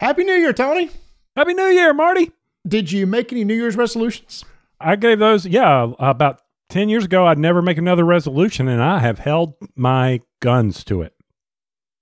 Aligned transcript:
Happy 0.00 0.22
New 0.22 0.34
Year, 0.34 0.52
Tony. 0.52 0.90
Happy 1.34 1.54
New 1.54 1.66
Year, 1.66 1.92
Marty. 1.92 2.30
Did 2.66 2.92
you 2.92 3.04
make 3.04 3.32
any 3.32 3.42
New 3.42 3.54
Year's 3.54 3.76
resolutions? 3.76 4.44
I 4.80 4.94
gave 4.94 5.18
those, 5.18 5.44
yeah, 5.44 5.90
about 5.98 6.40
10 6.68 6.88
years 6.88 7.04
ago. 7.04 7.26
I'd 7.26 7.38
never 7.38 7.60
make 7.62 7.78
another 7.78 8.04
resolution, 8.04 8.68
and 8.68 8.80
I 8.80 9.00
have 9.00 9.18
held 9.18 9.54
my 9.74 10.20
guns 10.38 10.84
to 10.84 11.02
it. 11.02 11.14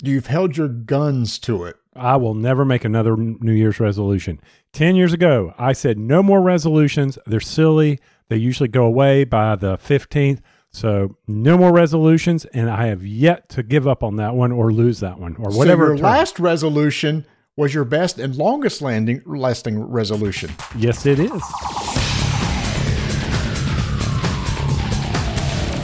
You've 0.03 0.27
held 0.27 0.59
your 0.59 0.69
guns 0.69 1.39
to 1.41 1.65
it. 1.65 1.77
I 1.95 2.17
will 2.17 2.35
never 2.35 2.67
make 2.67 2.85
another 2.85 3.17
New 3.17 3.55
Year's 3.55 3.81
resolution. 3.81 4.43
10 4.75 4.95
years 4.95 5.15
ago, 5.15 5.55
I 5.57 5.73
said 5.73 5.99
no 5.99 6.23
more 6.23 6.43
resolutions. 6.43 7.19
They're 7.25 7.41
silly. 7.41 7.99
They 8.29 8.37
usually 8.37 8.69
go 8.69 8.85
away 8.85 9.25
by 9.25 9.57
the 9.57 9.79
15th. 9.79 10.41
So 10.71 11.17
no 11.27 11.57
more 11.57 11.73
resolutions, 11.73 12.45
and 12.47 12.69
I 12.69 12.89
have 12.89 13.07
yet 13.07 13.49
to 13.51 13.63
give 13.63 13.89
up 13.89 14.03
on 14.03 14.17
that 14.17 14.35
one 14.35 14.53
or 14.53 14.71
lose 14.71 15.01
that 15.01 15.19
one 15.19 15.35
or 15.37 15.51
whatever. 15.51 15.87
So 15.87 15.95
your 15.95 16.05
last 16.05 16.39
resolution 16.39 17.25
was 17.57 17.73
your 17.73 17.85
best 17.85 18.19
and 18.19 18.37
longest 18.37 18.83
landing, 18.83 19.23
lasting 19.25 19.83
resolution. 19.83 20.51
Yes, 20.77 21.07
it 21.07 21.19
is. 21.19 21.43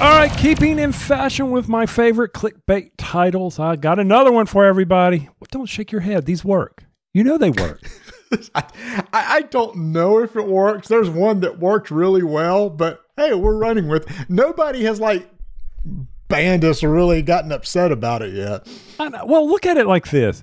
All 0.00 0.18
right, 0.18 0.32
keeping 0.36 0.78
in 0.78 0.92
fashion 0.92 1.50
with 1.50 1.68
my 1.68 1.86
favorite 1.86 2.32
clickbait 2.32 2.90
titles, 2.98 3.58
I 3.58 3.76
got 3.76 3.98
another 3.98 4.32
one 4.32 4.46
for 4.46 4.64
everybody. 4.64 5.30
Well, 5.40 5.48
don't 5.50 5.66
shake 5.66 5.92
your 5.92 6.00
head. 6.00 6.26
These 6.26 6.44
work. 6.44 6.84
You 7.14 7.24
know 7.24 7.38
they 7.38 7.50
work. 7.50 7.80
I, 8.54 8.64
I 9.12 9.42
don't 9.42 9.76
know 9.92 10.18
if 10.18 10.34
it 10.34 10.46
works. 10.46 10.88
There's 10.88 11.08
one 11.08 11.40
that 11.40 11.58
worked 11.58 11.90
really 11.90 12.22
well, 12.22 12.68
but 12.68 13.00
hey, 13.16 13.32
we're 13.34 13.56
running 13.56 13.88
with. 13.88 14.28
Nobody 14.28 14.84
has 14.84 14.98
like 14.98 15.28
banned 16.28 16.64
us 16.64 16.82
or 16.82 16.90
really 16.90 17.22
gotten 17.22 17.52
upset 17.52 17.92
about 17.92 18.22
it 18.22 18.34
yet. 18.34 18.66
Well, 18.98 19.48
look 19.48 19.66
at 19.66 19.76
it 19.76 19.86
like 19.86 20.10
this 20.10 20.42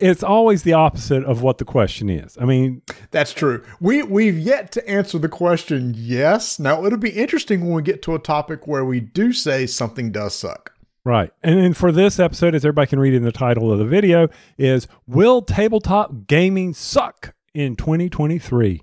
it's 0.00 0.22
always 0.22 0.62
the 0.62 0.72
opposite 0.72 1.24
of 1.24 1.42
what 1.42 1.58
the 1.58 1.64
question 1.64 2.08
is. 2.08 2.38
I 2.40 2.44
mean, 2.44 2.82
that's 3.10 3.32
true. 3.32 3.64
We 3.80 4.02
we've 4.02 4.38
yet 4.38 4.70
to 4.72 4.88
answer 4.88 5.18
the 5.18 5.28
question 5.28 5.94
yes. 5.96 6.58
Now 6.58 6.84
it'll 6.84 6.98
be 6.98 7.10
interesting 7.10 7.62
when 7.62 7.72
we 7.72 7.82
get 7.82 8.02
to 8.02 8.14
a 8.14 8.18
topic 8.18 8.66
where 8.66 8.84
we 8.84 9.00
do 9.00 9.32
say 9.32 9.66
something 9.66 10.12
does 10.12 10.34
suck. 10.34 10.72
Right. 11.04 11.32
And, 11.42 11.58
and 11.58 11.76
for 11.76 11.90
this 11.90 12.20
episode, 12.20 12.54
as 12.54 12.64
everybody 12.64 12.88
can 12.88 13.00
read 13.00 13.14
in 13.14 13.22
the 13.22 13.32
title 13.32 13.72
of 13.72 13.78
the 13.78 13.84
video, 13.84 14.28
is 14.58 14.86
Will 15.06 15.40
Tabletop 15.40 16.26
Gaming 16.26 16.74
Suck 16.74 17.34
in 17.54 17.76
2023? 17.76 18.82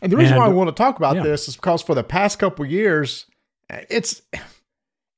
And 0.00 0.12
the 0.12 0.16
reason 0.16 0.34
and, 0.34 0.42
why 0.42 0.46
I 0.46 0.52
want 0.52 0.68
to 0.68 0.74
talk 0.74 0.96
about 0.96 1.16
yeah. 1.16 1.22
this 1.22 1.48
is 1.48 1.56
because 1.56 1.82
for 1.82 1.94
the 1.94 2.04
past 2.04 2.38
couple 2.38 2.64
years, 2.64 3.26
it's 3.68 4.22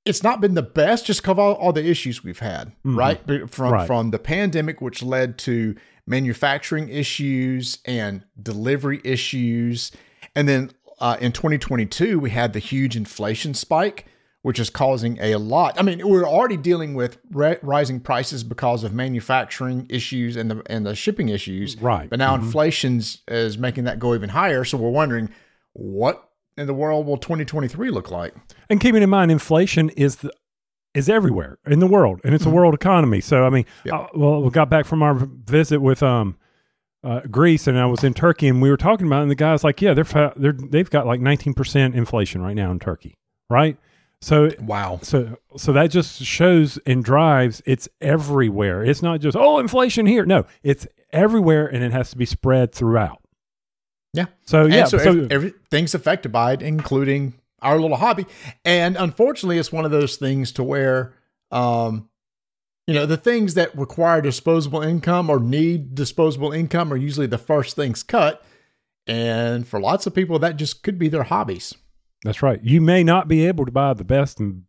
it's 0.05 0.23
not 0.23 0.41
been 0.41 0.55
the 0.55 0.63
best 0.63 1.07
just 1.07 1.23
because 1.23 1.33
of 1.33 1.39
all, 1.39 1.55
all 1.55 1.73
the 1.73 1.85
issues 1.85 2.23
we've 2.23 2.39
had, 2.39 2.69
mm-hmm. 2.85 2.99
right? 2.99 3.51
From 3.51 3.73
right. 3.73 3.87
from 3.87 4.11
the 4.11 4.19
pandemic, 4.19 4.81
which 4.81 5.03
led 5.03 5.39
to 5.39 5.75
manufacturing 6.07 6.89
issues 6.89 7.79
and 7.85 8.25
delivery 8.41 9.01
issues, 9.05 9.93
and 10.35 10.49
then 10.49 10.71
uh, 11.01 11.17
in 11.21 11.33
2022 11.33 12.19
we 12.19 12.31
had 12.31 12.53
the 12.53 12.59
huge 12.59 12.97
inflation 12.97 13.55
spike, 13.55 14.07
which 14.43 14.59
is 14.59 14.69
causing 14.69 15.19
a 15.21 15.37
lot. 15.37 15.79
I 15.79 15.83
mean, 15.83 16.07
we're 16.07 16.29
already 16.29 16.59
dealing 16.59 16.95
with 16.95 17.17
re- 17.31 17.59
rising 17.63 18.01
prices 18.01 18.45
because 18.45 18.85
of 18.85 18.93
manufacturing 18.93 19.87
issues 19.89 20.37
and 20.37 20.51
the 20.51 20.63
and 20.67 20.85
the 20.85 20.95
shipping 20.95 21.31
issues, 21.31 21.81
right? 21.81 22.11
But 22.11 22.19
now 22.19 22.37
mm-hmm. 22.37 22.45
inflation's 22.45 23.23
is 23.27 23.57
making 23.57 23.85
that 23.85 23.99
go 23.99 24.15
even 24.15 24.29
higher. 24.29 24.65
So 24.65 24.77
we're 24.77 24.91
wondering 24.91 25.31
what 25.73 26.29
in 26.57 26.67
the 26.67 26.75
world 26.75 27.07
will 27.07 27.17
2023 27.17 27.91
look 27.91 28.11
like? 28.11 28.35
And 28.69 28.81
keeping 28.81 29.03
in 29.03 29.11
mind, 29.11 29.31
inflation 29.31 29.91
is 29.91 30.17
the, 30.17 30.33
is 30.95 31.09
everywhere 31.09 31.59
in 31.67 31.81
the 31.81 31.87
world, 31.87 32.21
and 32.25 32.35
it's 32.35 32.45
mm-hmm. 32.45 32.53
a 32.53 32.57
world 32.57 32.75
economy. 32.75 33.21
So 33.21 33.45
I 33.45 33.51
mean, 33.51 33.67
yep. 33.85 33.95
uh, 33.95 34.07
well, 34.15 34.43
we 34.43 34.51
got 34.51 34.71
back 34.71 34.87
from 34.87 35.03
our 35.03 35.15
visit 35.15 35.81
with 35.81 36.03
um, 36.03 36.37
uh, 37.03 37.21
Greece, 37.31 37.67
and 37.67 37.79
I 37.79 37.87
was 37.87 38.05
in 38.05 38.15
Turkey, 38.15 38.49
and 38.49 38.63
we 38.63 38.71
were 38.71 38.77
talking 38.77 39.07
about, 39.07 39.19
it, 39.19 39.23
and 39.23 39.31
the 39.31 39.37
guy's 39.37 39.65
like, 39.65 39.83
"Yeah, 39.83 39.95
they're 39.95 40.05
fa- 40.05 40.33
they're 40.37 40.53
they've 40.53 40.89
got 40.89 41.07
like 41.07 41.21
19 41.21 41.55
percent 41.55 41.95
inflation 41.95 42.43
right 42.43 42.55
now 42.55 42.71
in 42.71 42.79
Turkey, 42.79 43.17
right?" 43.51 43.77
So 44.21 44.51
wow, 44.61 45.01
so 45.03 45.37
so 45.57 45.73
that 45.73 45.91
just 45.91 46.23
shows 46.23 46.79
and 46.87 47.05
drives 47.05 47.61
it's 47.67 47.89
everywhere. 48.01 48.85
It's 48.85 49.03
not 49.03 49.21
just 49.21 49.37
oh 49.37 49.59
inflation 49.59 50.07
here. 50.07 50.25
No, 50.25 50.47
it's 50.63 50.87
everywhere, 51.13 51.67
and 51.67 51.83
it 51.83 51.93
has 51.93 52.11
to 52.11 52.17
be 52.17 52.25
spread 52.25 52.73
throughout. 52.73 53.21
Yeah. 54.15 54.27
So 54.47 54.67
yeah, 54.67 54.85
so, 54.85 54.99
so 54.99 55.27
everything's 55.31 55.95
affected 55.95 56.31
by 56.31 56.53
it, 56.53 56.63
including 56.63 57.35
our 57.61 57.79
little 57.79 57.97
hobby. 57.97 58.27
And 58.65 58.97
unfortunately, 58.97 59.59
it's 59.59 59.73
one 59.73 59.85
of 59.85 59.91
those 59.91 60.17
things 60.17 60.53
to 60.53 60.63
where, 60.63 61.15
um, 61.51 62.09
you 62.87 62.95
know, 62.95 63.07
the 63.07 63.17
things 63.17 63.55
that 63.55 63.77
require 63.77 64.21
disposable 64.21 64.83
income 64.83 65.29
or 65.29 65.41
need 65.41 65.95
disposable 65.95 66.53
income 66.53 66.93
are 66.93 66.97
usually 66.97 67.27
the 67.27 67.39
first 67.39 67.75
things 67.75 68.03
cut. 68.03 68.45
And 69.07 69.67
for 69.67 69.81
lots 69.81 70.07
of 70.07 70.15
people, 70.15 70.39
that 70.39 70.57
just 70.57 70.83
could 70.83 70.99
be 70.99 71.09
their 71.09 71.25
hobbies. 71.25 71.75
That's 72.23 72.43
right. 72.43 72.63
You 72.63 72.81
may 72.81 73.03
not 73.03 73.27
be 73.27 73.47
able 73.47 73.67
to 73.67 73.73
buy 73.73 73.95
the 73.95 74.05
best 74.05 74.39
and 74.39 74.63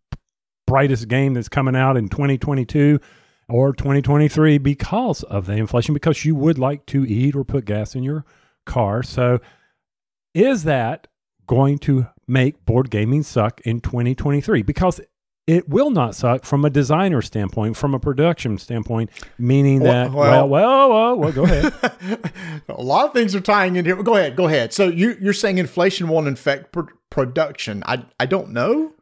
brightest 0.66 1.08
game 1.08 1.36
that's 1.36 1.50
coming 1.50 1.76
out 1.76 1.98
in 1.98 2.10
2022 2.10 3.00
or 3.48 3.74
2023 3.74 4.58
because 4.58 5.22
of 5.24 5.46
the 5.46 5.54
inflation, 5.54 5.94
because 5.94 6.26
you 6.26 6.36
would 6.36 6.58
like 6.58 6.86
to 6.88 7.06
eat 7.06 7.36
or 7.36 7.44
put 7.44 7.66
gas 7.66 7.94
in 7.96 8.04
your 8.04 8.26
car. 8.66 9.04
So, 9.04 9.40
is 10.34 10.64
that 10.64 11.08
going 11.48 11.78
to 11.80 12.08
make 12.28 12.66
board 12.66 12.90
gaming 12.90 13.24
suck 13.24 13.62
in 13.62 13.80
2023? 13.80 14.62
Because 14.64 15.00
it 15.48 15.70
will 15.70 15.92
not 15.92 16.16
suck 16.16 16.44
from 16.44 16.66
a 16.66 16.70
designer 16.70 17.22
standpoint, 17.22 17.78
from 17.78 17.94
a 17.94 18.00
production 18.00 18.58
standpoint, 18.58 19.12
meaning 19.38 19.80
that, 19.80 20.12
well, 20.12 20.48
well, 20.48 20.90
well, 20.90 20.90
well, 20.90 21.18
well 21.18 21.32
go 21.32 21.44
ahead. 21.44 21.72
a 22.70 22.82
lot 22.82 23.08
of 23.08 23.14
things 23.14 23.36
are 23.36 23.42
tying 23.42 23.76
in 23.76 23.86
here. 23.86 24.02
Go 24.02 24.16
ahead, 24.16 24.36
go 24.36 24.48
ahead. 24.48 24.74
So 24.74 24.88
you, 24.88 25.16
you're 25.22 25.34
saying 25.34 25.60
inflation 25.60 26.08
won't 26.08 26.28
affect 26.28 26.72
pr- 26.72 26.92
production. 27.12 27.84
I, 27.86 28.06
I 28.20 28.26
don't 28.26 28.50
know. 28.50 28.94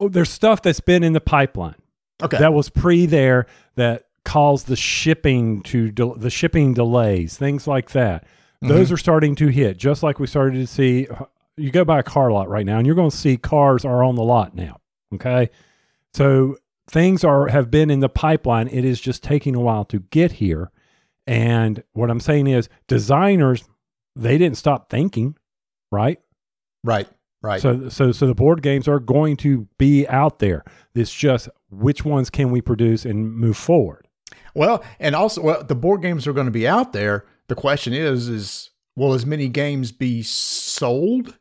Oh, 0.00 0.08
there's 0.08 0.30
stuff 0.30 0.60
that's 0.60 0.80
been 0.80 1.04
in 1.04 1.12
the 1.12 1.20
pipeline. 1.20 1.76
Okay. 2.22 2.38
That 2.38 2.52
was 2.52 2.68
pre 2.68 3.06
there 3.06 3.46
that 3.76 4.04
caused 4.24 4.66
the 4.66 4.76
shipping 4.76 5.62
to 5.62 5.90
de- 5.92 6.14
the 6.16 6.30
shipping 6.30 6.74
delays, 6.74 7.36
things 7.36 7.66
like 7.66 7.90
that. 7.90 8.26
Those 8.62 8.86
mm-hmm. 8.86 8.94
are 8.94 8.98
starting 8.98 9.34
to 9.36 9.48
hit, 9.48 9.76
just 9.76 10.02
like 10.02 10.18
we 10.18 10.26
started 10.26 10.58
to 10.58 10.66
see. 10.66 11.06
You 11.56 11.70
go 11.70 11.84
by 11.84 12.00
a 12.00 12.02
car 12.02 12.30
lot 12.32 12.48
right 12.48 12.66
now, 12.66 12.78
and 12.78 12.86
you're 12.86 12.96
going 12.96 13.10
to 13.10 13.16
see 13.16 13.36
cars 13.36 13.84
are 13.84 14.02
on 14.02 14.14
the 14.14 14.22
lot 14.22 14.54
now. 14.54 14.80
Okay, 15.14 15.50
so 16.14 16.56
things 16.88 17.24
are 17.24 17.48
have 17.48 17.70
been 17.70 17.90
in 17.90 18.00
the 18.00 18.08
pipeline. 18.08 18.68
It 18.68 18.84
is 18.84 19.00
just 19.00 19.22
taking 19.22 19.54
a 19.54 19.60
while 19.60 19.84
to 19.86 20.00
get 20.00 20.32
here. 20.32 20.70
And 21.26 21.82
what 21.92 22.10
I'm 22.10 22.20
saying 22.20 22.46
is, 22.46 22.68
designers 22.86 23.64
they 24.16 24.38
didn't 24.38 24.56
stop 24.56 24.88
thinking, 24.88 25.36
right? 25.92 26.18
Right. 26.82 27.08
Right. 27.42 27.60
So 27.60 27.88
so 27.90 28.12
so 28.12 28.26
the 28.26 28.34
board 28.34 28.62
games 28.62 28.88
are 28.88 28.98
going 28.98 29.36
to 29.38 29.68
be 29.78 30.08
out 30.08 30.38
there. 30.38 30.64
It's 30.94 31.14
just 31.14 31.48
which 31.70 32.04
ones 32.04 32.30
can 32.30 32.50
we 32.50 32.60
produce 32.60 33.04
and 33.04 33.36
move 33.36 33.56
forward. 33.56 34.08
Well, 34.54 34.82
and 34.98 35.14
also 35.14 35.42
well, 35.42 35.62
the 35.62 35.74
board 35.74 36.02
games 36.02 36.26
are 36.26 36.32
going 36.32 36.46
to 36.46 36.52
be 36.52 36.66
out 36.66 36.92
there 36.92 37.26
the 37.48 37.54
question 37.54 37.92
is, 37.92 38.28
is 38.28 38.70
will 38.96 39.12
as 39.12 39.26
many 39.26 39.48
games 39.48 39.92
be 39.92 40.22
sold? 40.22 41.38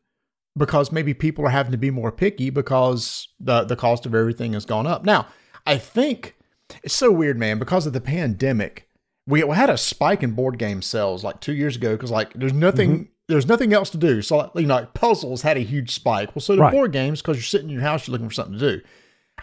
Because 0.57 0.91
maybe 0.91 1.13
people 1.13 1.45
are 1.45 1.49
having 1.49 1.73
to 1.73 1.77
be 1.77 1.91
more 1.91 2.11
picky 2.11 2.49
because 2.49 3.27
the 3.39 3.63
the 3.63 3.75
cost 3.75 4.05
of 4.05 4.15
everything 4.15 4.53
has 4.53 4.65
gone 4.65 4.87
up. 4.87 5.03
Now, 5.03 5.27
I 5.65 5.77
think 5.77 6.35
it's 6.83 6.95
so 6.95 7.11
weird, 7.11 7.37
man, 7.37 7.59
because 7.59 7.85
of 7.85 7.93
the 7.93 8.01
pandemic. 8.01 8.87
We 9.27 9.41
had 9.41 9.71
a 9.71 9.77
spike 9.77 10.21
in 10.21 10.31
board 10.31 10.59
game 10.59 10.83
sales 10.83 11.23
like 11.23 11.39
two 11.39 11.53
years 11.53 11.75
ago 11.75 11.95
because 11.95 12.11
like 12.11 12.31
there's 12.33 12.53
nothing 12.53 12.91
mm-hmm. 12.91 13.09
there's 13.27 13.47
nothing 13.47 13.73
else 13.73 13.89
to 13.89 13.97
do. 13.97 14.21
So 14.21 14.51
you 14.55 14.67
know, 14.67 14.75
like 14.75 14.93
puzzles 14.93 15.41
had 15.41 15.57
a 15.57 15.61
huge 15.61 15.91
spike. 15.91 16.35
Well, 16.35 16.41
so 16.41 16.55
the 16.55 16.61
right. 16.61 16.71
board 16.71 16.91
games 16.91 17.21
because 17.21 17.37
you're 17.37 17.43
sitting 17.43 17.69
in 17.69 17.73
your 17.73 17.81
house, 17.81 18.07
you're 18.07 18.13
looking 18.13 18.29
for 18.29 18.35
something 18.35 18.59
to 18.59 18.77
do. 18.77 18.81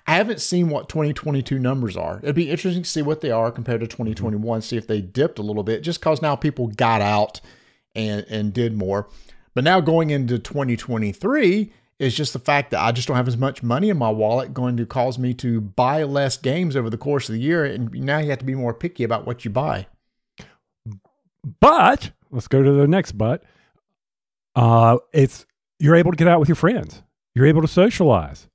I 0.06 0.16
haven't 0.16 0.40
seen 0.40 0.68
what 0.68 0.88
2022 0.88 1.58
numbers 1.58 1.96
are. 1.96 2.20
It'd 2.22 2.34
be 2.34 2.50
interesting 2.50 2.82
to 2.82 2.88
see 2.88 3.02
what 3.02 3.20
they 3.20 3.30
are 3.30 3.50
compared 3.50 3.80
to 3.80 3.86
2021, 3.86 4.62
see 4.62 4.76
if 4.76 4.86
they 4.86 5.00
dipped 5.00 5.38
a 5.38 5.42
little 5.42 5.62
bit, 5.62 5.82
just 5.82 6.00
because 6.00 6.20
now 6.20 6.34
people 6.36 6.68
got 6.68 7.00
out 7.00 7.40
and 7.94 8.26
and 8.28 8.52
did 8.52 8.76
more. 8.76 9.08
But 9.54 9.64
now 9.64 9.80
going 9.80 10.10
into 10.10 10.38
2023 10.38 11.72
is 11.98 12.16
just 12.16 12.32
the 12.32 12.38
fact 12.38 12.70
that 12.70 12.80
I 12.80 12.90
just 12.90 13.06
don't 13.06 13.16
have 13.16 13.28
as 13.28 13.36
much 13.36 13.62
money 13.62 13.88
in 13.88 13.96
my 13.96 14.10
wallet 14.10 14.54
going 14.54 14.76
to 14.78 14.86
cause 14.86 15.18
me 15.18 15.34
to 15.34 15.60
buy 15.60 16.02
less 16.02 16.36
games 16.36 16.74
over 16.74 16.90
the 16.90 16.98
course 16.98 17.28
of 17.28 17.34
the 17.34 17.40
year. 17.40 17.64
And 17.64 17.92
now 17.92 18.18
you 18.18 18.30
have 18.30 18.40
to 18.40 18.44
be 18.44 18.54
more 18.54 18.74
picky 18.74 19.04
about 19.04 19.26
what 19.26 19.44
you 19.44 19.50
buy. 19.50 19.86
But 21.60 22.10
let's 22.30 22.48
go 22.48 22.62
to 22.62 22.72
the 22.72 22.88
next 22.88 23.12
but. 23.12 23.44
Uh, 24.54 24.98
it's 25.12 25.46
you're 25.78 25.94
able 25.94 26.10
to 26.10 26.16
get 26.16 26.28
out 26.28 26.40
with 26.40 26.48
your 26.48 26.56
friends. 26.56 27.02
You're 27.34 27.46
able 27.46 27.62
to 27.62 27.68
socialize 27.68 28.48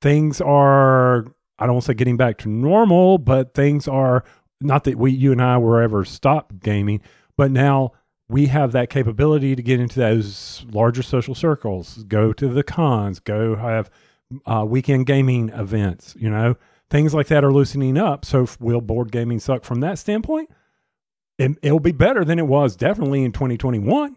things 0.00 0.40
are 0.40 1.26
I 1.58 1.64
don't 1.64 1.76
want 1.76 1.84
to 1.84 1.92
say 1.92 1.94
getting 1.94 2.16
back 2.16 2.38
to 2.38 2.48
normal, 2.48 3.18
but 3.18 3.54
things 3.54 3.88
are 3.88 4.24
not 4.60 4.84
that 4.84 4.96
we 4.98 5.12
you 5.12 5.32
and 5.32 5.42
I 5.42 5.58
were 5.58 5.82
ever 5.82 6.04
stopped 6.04 6.60
gaming, 6.60 7.00
but 7.36 7.50
now 7.50 7.92
we 8.28 8.46
have 8.46 8.72
that 8.72 8.90
capability 8.90 9.54
to 9.54 9.62
get 9.62 9.80
into 9.80 10.00
those 10.00 10.66
larger 10.70 11.02
social 11.02 11.34
circles, 11.34 12.02
go 12.04 12.32
to 12.32 12.48
the 12.48 12.64
cons, 12.64 13.20
go 13.20 13.54
have 13.54 13.90
uh, 14.44 14.64
weekend 14.66 15.06
gaming 15.06 15.50
events, 15.50 16.16
you 16.18 16.28
know, 16.28 16.56
things 16.90 17.14
like 17.14 17.28
that 17.28 17.44
are 17.44 17.52
loosening 17.52 17.96
up. 17.96 18.24
So 18.24 18.48
will 18.58 18.80
board 18.80 19.12
gaming 19.12 19.38
suck 19.38 19.64
from 19.64 19.80
that 19.80 19.98
standpoint? 19.98 20.50
it, 21.38 21.52
it'll 21.62 21.80
be 21.80 21.92
better 21.92 22.24
than 22.24 22.38
it 22.38 22.46
was 22.46 22.76
definitely 22.76 23.24
in 23.24 23.32
2021. 23.32 24.16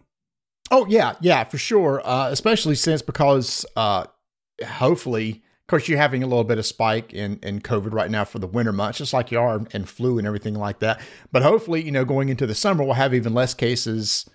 Oh 0.70 0.86
yeah, 0.86 1.14
yeah, 1.20 1.44
for 1.44 1.58
sure. 1.58 2.00
Uh, 2.04 2.28
especially 2.30 2.74
since 2.74 3.02
because 3.02 3.66
uh, 3.76 4.04
hopefully, 4.64 5.42
course, 5.70 5.88
you're 5.88 5.98
having 5.98 6.22
a 6.22 6.26
little 6.26 6.44
bit 6.44 6.58
of 6.58 6.66
spike 6.66 7.12
in 7.12 7.38
in 7.42 7.60
COVID 7.60 7.92
right 7.92 8.10
now 8.10 8.24
for 8.24 8.38
the 8.38 8.46
winter 8.46 8.72
months, 8.72 8.98
just 8.98 9.12
like 9.12 9.30
you 9.30 9.38
are 9.38 9.64
in 9.72 9.84
flu 9.84 10.18
and 10.18 10.26
everything 10.26 10.54
like 10.54 10.80
that. 10.80 11.00
But 11.32 11.42
hopefully, 11.42 11.82
you 11.82 11.92
know, 11.92 12.04
going 12.04 12.28
into 12.28 12.46
the 12.46 12.54
summer, 12.54 12.84
we'll 12.84 12.94
have 12.94 13.14
even 13.14 13.34
less 13.34 13.54
cases 13.54 14.28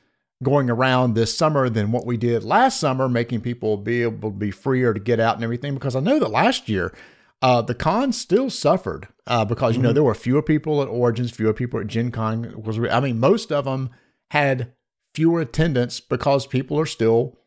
going 0.44 0.70
around 0.70 1.14
this 1.14 1.36
summer 1.36 1.70
than 1.70 1.92
what 1.92 2.06
we 2.06 2.18
did 2.18 2.44
last 2.44 2.80
summer, 2.80 3.08
making 3.08 3.42
people 3.42 3.78
be 3.78 4.02
able 4.02 4.32
to 4.32 4.36
be 4.36 4.52
freer 4.52 4.94
to 4.94 5.00
get 5.00 5.20
out 5.20 5.36
and 5.36 5.44
everything. 5.44 5.74
Because 5.74 5.96
I 5.96 6.00
know 6.00 6.20
that 6.20 6.32
last 6.32 6.70
year. 6.70 6.94
Uh, 7.42 7.62
the 7.62 7.76
con 7.76 8.12
still 8.12 8.50
suffered 8.50 9.08
uh, 9.28 9.46
because 9.46 9.76
you 9.76 9.82
know 9.82 9.92
there 9.92 10.02
were 10.02 10.16
fewer 10.16 10.42
people 10.42 10.82
at 10.82 10.88
Origins, 10.88 11.30
fewer 11.30 11.54
people 11.54 11.80
at 11.80 11.86
Gen 11.86 12.10
Con. 12.10 12.64
Was 12.64 12.80
I 12.80 13.00
mean 13.02 13.20
most 13.20 13.52
of 13.52 13.66
them 13.66 13.92
had 14.32 14.74
fewer 15.14 15.42
attendance 15.42 16.00
because 16.00 16.48
people 16.48 16.80
are 16.80 16.86
still 16.86 17.38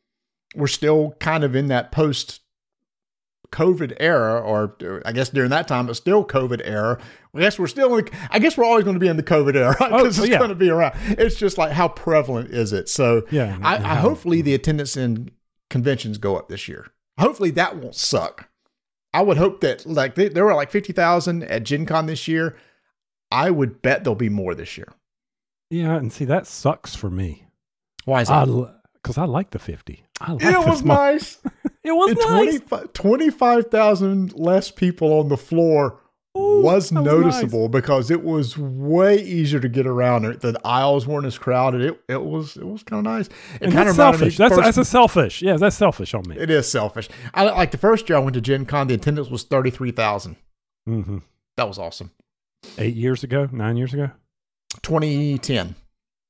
we're 0.55 0.67
still 0.67 1.17
kind 1.21 1.43
of 1.43 1.57
in 1.57 1.67
that 1.69 1.91
post 1.91 2.41
COVID 3.53 3.97
era, 4.01 4.41
or 4.41 4.77
uh, 4.83 5.01
I 5.05 5.13
guess 5.13 5.31
during 5.31 5.51
that 5.51 5.67
time, 5.69 5.87
but 5.87 5.97
still 5.97 6.25
COVID 6.25 6.61
era. 6.65 6.99
I 7.35 7.41
guess 7.41 7.59
we're 7.59 7.67
still, 7.69 7.97
in, 7.97 8.09
I 8.31 8.39
guess 8.39 8.57
we're 8.57 8.65
always 8.65 8.85
going 8.85 8.95
to 8.97 9.01
be 9.01 9.07
in 9.09 9.17
the 9.17 9.23
COVID 9.23 9.55
era 9.55 9.73
because 9.79 10.19
Oh, 10.19 10.23
it's 10.23 10.31
yeah. 10.31 10.39
going 10.39 10.51
to 10.51 10.55
be 10.57 10.71
around. 10.71 10.95
It's 11.19 11.37
just 11.37 11.57
like 11.59 11.73
how 11.73 11.89
prevalent 11.89 12.51
is 12.51 12.73
it? 12.73 12.89
So 12.89 13.23
Yeah, 13.31 13.59
I, 13.63 13.77
and 13.77 13.87
I 13.87 13.95
hopefully 13.97 14.43
the 14.43 14.55
attendance 14.55 14.97
in 14.97 15.31
conventions 15.71 16.19
go 16.19 16.37
up 16.37 16.49
this 16.49 16.69
year. 16.69 16.87
Hopefully 17.19 17.51
that 17.53 17.77
won't 17.77 17.95
suck. 17.95 18.49
I 19.15 19.23
would 19.23 19.37
hope 19.39 19.61
that 19.63 19.87
like 19.87 20.15
they, 20.15 20.29
there 20.29 20.45
were 20.45 20.55
like 20.55 20.71
fifty 20.71 20.93
thousand 20.93 21.43
at 21.45 21.63
Gen 21.65 21.87
Con 21.87 22.07
this 22.07 22.29
year. 22.29 22.57
I 23.31 23.51
would 23.51 23.83
bet 23.83 24.05
there'll 24.05 24.15
be 24.15 24.29
more 24.29 24.55
this 24.55 24.77
year. 24.77 24.93
Yeah, 25.71 25.97
and 25.97 26.13
see 26.13 26.25
that 26.27 26.47
sucks 26.47 26.95
for 26.95 27.11
me. 27.11 27.45
Why 28.05 28.23
is 28.23 28.29
that? 28.29 28.47
Because 28.95 29.19
I, 29.19 29.25
like 29.27 29.51
the 29.51 29.59
50. 29.59 30.03
I 30.21 30.33
like 30.33 30.43
it 30.43 30.53
the 30.53 30.61
was 30.61 30.79
small- 30.81 30.97
nice. 30.97 31.39
It 31.85 31.93
was 31.93 32.15
nice. 32.17 32.61
25 32.61 32.93
25,000 32.93 34.33
less 34.39 34.71
people 34.71 35.19
on 35.21 35.29
the 35.29 35.37
floor 35.37 36.01
Ooh, 36.37 36.61
was 36.63 36.91
that 36.91 37.03
was 37.03 37.05
noticeable 37.07 37.69
because 37.69 38.11
it 38.11 38.23
was 38.23 38.59
way 38.59 39.17
easier 39.23 39.61
to 39.61 39.69
get 39.69 39.87
around. 39.87 40.25
The 40.41 40.61
aisles 40.65 41.07
weren't 41.07 41.27
as 41.27 41.39
crowded. 41.39 41.81
It 41.81 42.01
it 42.09 42.23
was 42.23 42.57
it 42.57 42.67
was 42.67 42.83
kind 42.83 43.07
of 43.07 43.13
nice. 43.13 43.29
It 43.55 43.63
And 43.63 43.73
kind 43.73 43.89
of 43.89 43.97
selfish. 43.97 44.37
That's 44.37 44.55
first- 44.55 44.65
that's 44.65 44.77
a 44.79 44.85
selfish. 44.85 45.41
Yeah, 45.43 45.57
that's 45.57 45.77
selfish 45.77 46.13
on 46.15 46.25
me. 46.29 46.37
it 46.37 46.51
is 46.51 46.69
selfish. 46.71 47.09
I 47.33 47.45
like 47.45 47.71
the 47.71 47.79
first 47.79 48.09
year 48.09 48.19
I 48.19 48.21
went 48.21 48.35
to 48.35 48.41
Gen 48.41 48.67
Con, 48.67 48.89
the 48.89 48.95
attendance 48.95 49.29
was 49.31 49.45
thirty 49.45 49.71
three 49.71 49.91
thousand. 49.93 50.37
hmm 50.87 51.19
That 51.57 51.69
was 51.69 51.79
awesome. 51.79 52.11
Eight 52.77 52.95
years 52.97 53.23
ago, 53.25 53.49
nine 53.53 53.77
years 53.77 53.95
ago, 53.95 54.11
Twenty 54.83 55.39
ten. 55.39 55.77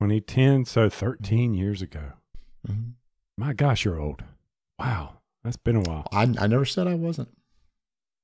2010. 0.01 0.65
So 0.67 0.89
13 0.89 1.55
years 1.55 1.83
ago. 1.83 2.13
Mm-hmm. 2.69 2.91
My 3.37 3.53
gosh, 3.53 3.85
you're 3.85 3.99
old. 3.99 4.23
Wow, 4.79 5.15
that's 5.49 5.57
been 5.57 5.77
a 5.77 5.81
while. 5.81 6.07
I 6.13 6.23
I 6.39 6.47
never 6.47 6.65
said 6.65 6.87
I 6.87 6.95
wasn't. 6.95 7.29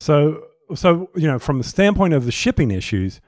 So, 0.00 0.44
so 0.74 1.08
you 1.16 1.26
know, 1.26 1.38
from 1.38 1.58
the 1.58 1.64
standpoint 1.64 2.12
of 2.14 2.26
the 2.26 2.32
shipping 2.32 2.70
issues, 2.70 3.20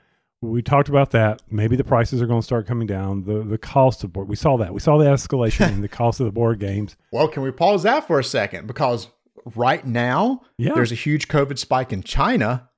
we 0.43 0.61
talked 0.63 0.89
about 0.91 1.11
that. 1.13 1.41
Maybe 1.51 1.77
the 1.77 1.85
prices 1.85 2.21
are 2.21 2.27
going 2.27 2.41
to 2.41 2.45
start 2.45 2.67
coming 2.67 2.87
down. 2.87 3.25
The 3.25 3.43
the 3.43 3.57
cost 3.59 4.05
of 4.05 4.13
board, 4.13 4.29
we 4.29 4.37
saw 4.37 4.57
that. 4.59 4.75
We 4.75 4.81
saw 4.81 4.99
the 4.99 5.07
escalation 5.07 5.69
in 5.71 5.81
the 5.81 5.89
cost 5.89 6.21
of 6.21 6.27
the 6.27 6.33
board 6.33 6.59
games. 6.61 6.97
Well, 7.13 7.29
can 7.29 7.43
we 7.43 7.51
pause 7.51 7.83
that 7.85 8.07
for 8.07 8.19
a 8.19 8.25
second? 8.25 8.67
Because 8.67 9.09
right 9.55 9.87
now 9.87 10.43
Yeah. 10.59 10.75
there's 10.75 10.93
a 10.93 10.97
huge 10.97 11.29
COVID 11.29 11.57
spike 11.59 11.93
in 11.93 12.03
China. 12.03 12.69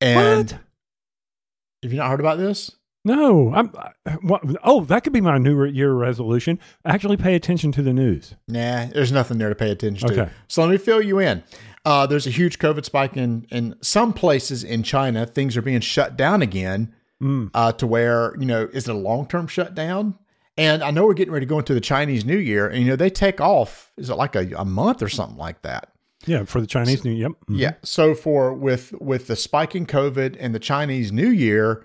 And 0.00 0.52
what? 0.52 0.58
have 1.82 1.92
you 1.92 1.98
not 1.98 2.10
heard 2.10 2.20
about 2.20 2.38
this? 2.38 2.70
No, 3.04 3.52
I'm. 3.54 3.70
I- 3.76 3.92
What, 4.22 4.42
oh, 4.64 4.84
that 4.84 5.04
could 5.04 5.12
be 5.12 5.20
my 5.20 5.38
New 5.38 5.64
Year 5.66 5.92
resolution. 5.92 6.58
Actually, 6.84 7.16
pay 7.16 7.34
attention 7.34 7.70
to 7.72 7.82
the 7.82 7.92
news. 7.92 8.34
Nah, 8.48 8.86
there's 8.86 9.12
nothing 9.12 9.38
there 9.38 9.48
to 9.48 9.54
pay 9.54 9.70
attention 9.70 10.08
to. 10.08 10.22
Okay. 10.22 10.32
So 10.48 10.62
let 10.62 10.70
me 10.70 10.78
fill 10.78 11.00
you 11.00 11.18
in. 11.18 11.42
Uh, 11.84 12.06
there's 12.06 12.26
a 12.26 12.30
huge 12.30 12.58
COVID 12.58 12.84
spike 12.84 13.16
in 13.16 13.46
in 13.50 13.74
some 13.80 14.12
places 14.12 14.64
in 14.64 14.82
China. 14.82 15.24
Things 15.26 15.56
are 15.56 15.62
being 15.62 15.80
shut 15.80 16.16
down 16.16 16.42
again 16.42 16.94
Mm. 17.22 17.50
uh, 17.52 17.70
to 17.72 17.86
where 17.86 18.34
you 18.38 18.46
know 18.46 18.68
is 18.72 18.88
it 18.88 18.94
a 18.94 18.98
long 18.98 19.26
term 19.26 19.46
shutdown? 19.46 20.18
And 20.58 20.82
I 20.82 20.90
know 20.90 21.06
we're 21.06 21.14
getting 21.14 21.32
ready 21.32 21.46
to 21.46 21.50
go 21.50 21.58
into 21.58 21.72
the 21.74 21.80
Chinese 21.80 22.24
New 22.24 22.36
Year, 22.36 22.66
and 22.68 22.82
you 22.82 22.88
know 22.90 22.96
they 22.96 23.10
take 23.10 23.40
off. 23.40 23.92
Is 23.96 24.10
it 24.10 24.14
like 24.16 24.34
a, 24.34 24.50
a 24.56 24.64
month 24.64 25.02
or 25.02 25.08
something 25.08 25.38
like 25.38 25.62
that? 25.62 25.92
Yeah, 26.26 26.44
for 26.44 26.60
the 26.60 26.66
Chinese 26.66 27.02
New 27.04 27.12
Yep. 27.12 27.32
Mhm. 27.48 27.58
Yeah. 27.58 27.72
So 27.82 28.14
for 28.14 28.52
with 28.52 28.92
with 29.00 29.26
the 29.26 29.36
spike 29.36 29.74
in 29.74 29.86
COVID 29.86 30.36
and 30.40 30.54
the 30.54 30.58
Chinese 30.58 31.12
New 31.12 31.30
Year, 31.30 31.84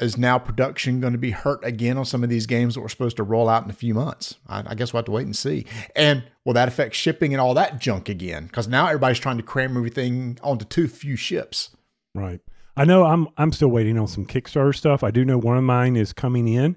is 0.00 0.18
now 0.18 0.38
production 0.38 1.00
going 1.00 1.12
to 1.14 1.18
be 1.18 1.30
hurt 1.30 1.64
again 1.64 1.96
on 1.96 2.04
some 2.04 2.22
of 2.22 2.28
these 2.30 2.46
games 2.46 2.74
that 2.74 2.80
were 2.82 2.88
supposed 2.88 3.16
to 3.16 3.22
roll 3.22 3.48
out 3.48 3.64
in 3.64 3.70
a 3.70 3.74
few 3.74 3.94
months? 3.94 4.34
I, 4.46 4.62
I 4.66 4.74
guess 4.74 4.92
we'll 4.92 4.98
have 4.98 5.06
to 5.06 5.12
wait 5.12 5.24
and 5.26 5.34
see. 5.36 5.64
And 5.94 6.24
will 6.44 6.52
that 6.54 6.68
affect 6.68 6.94
shipping 6.94 7.32
and 7.32 7.40
all 7.40 7.54
that 7.54 7.80
junk 7.80 8.08
again? 8.08 8.46
Because 8.46 8.68
now 8.68 8.86
everybody's 8.86 9.18
trying 9.18 9.38
to 9.38 9.42
cram 9.42 9.76
everything 9.76 10.38
onto 10.42 10.64
too 10.64 10.86
few 10.88 11.16
ships. 11.16 11.70
Right. 12.14 12.40
I 12.76 12.84
know. 12.84 13.04
I'm. 13.06 13.28
I'm 13.38 13.52
still 13.52 13.68
waiting 13.68 13.98
on 13.98 14.06
some 14.06 14.26
Kickstarter 14.26 14.74
stuff. 14.74 15.02
I 15.02 15.10
do 15.10 15.24
know 15.24 15.38
one 15.38 15.56
of 15.56 15.64
mine 15.64 15.96
is 15.96 16.12
coming 16.12 16.46
in. 16.46 16.76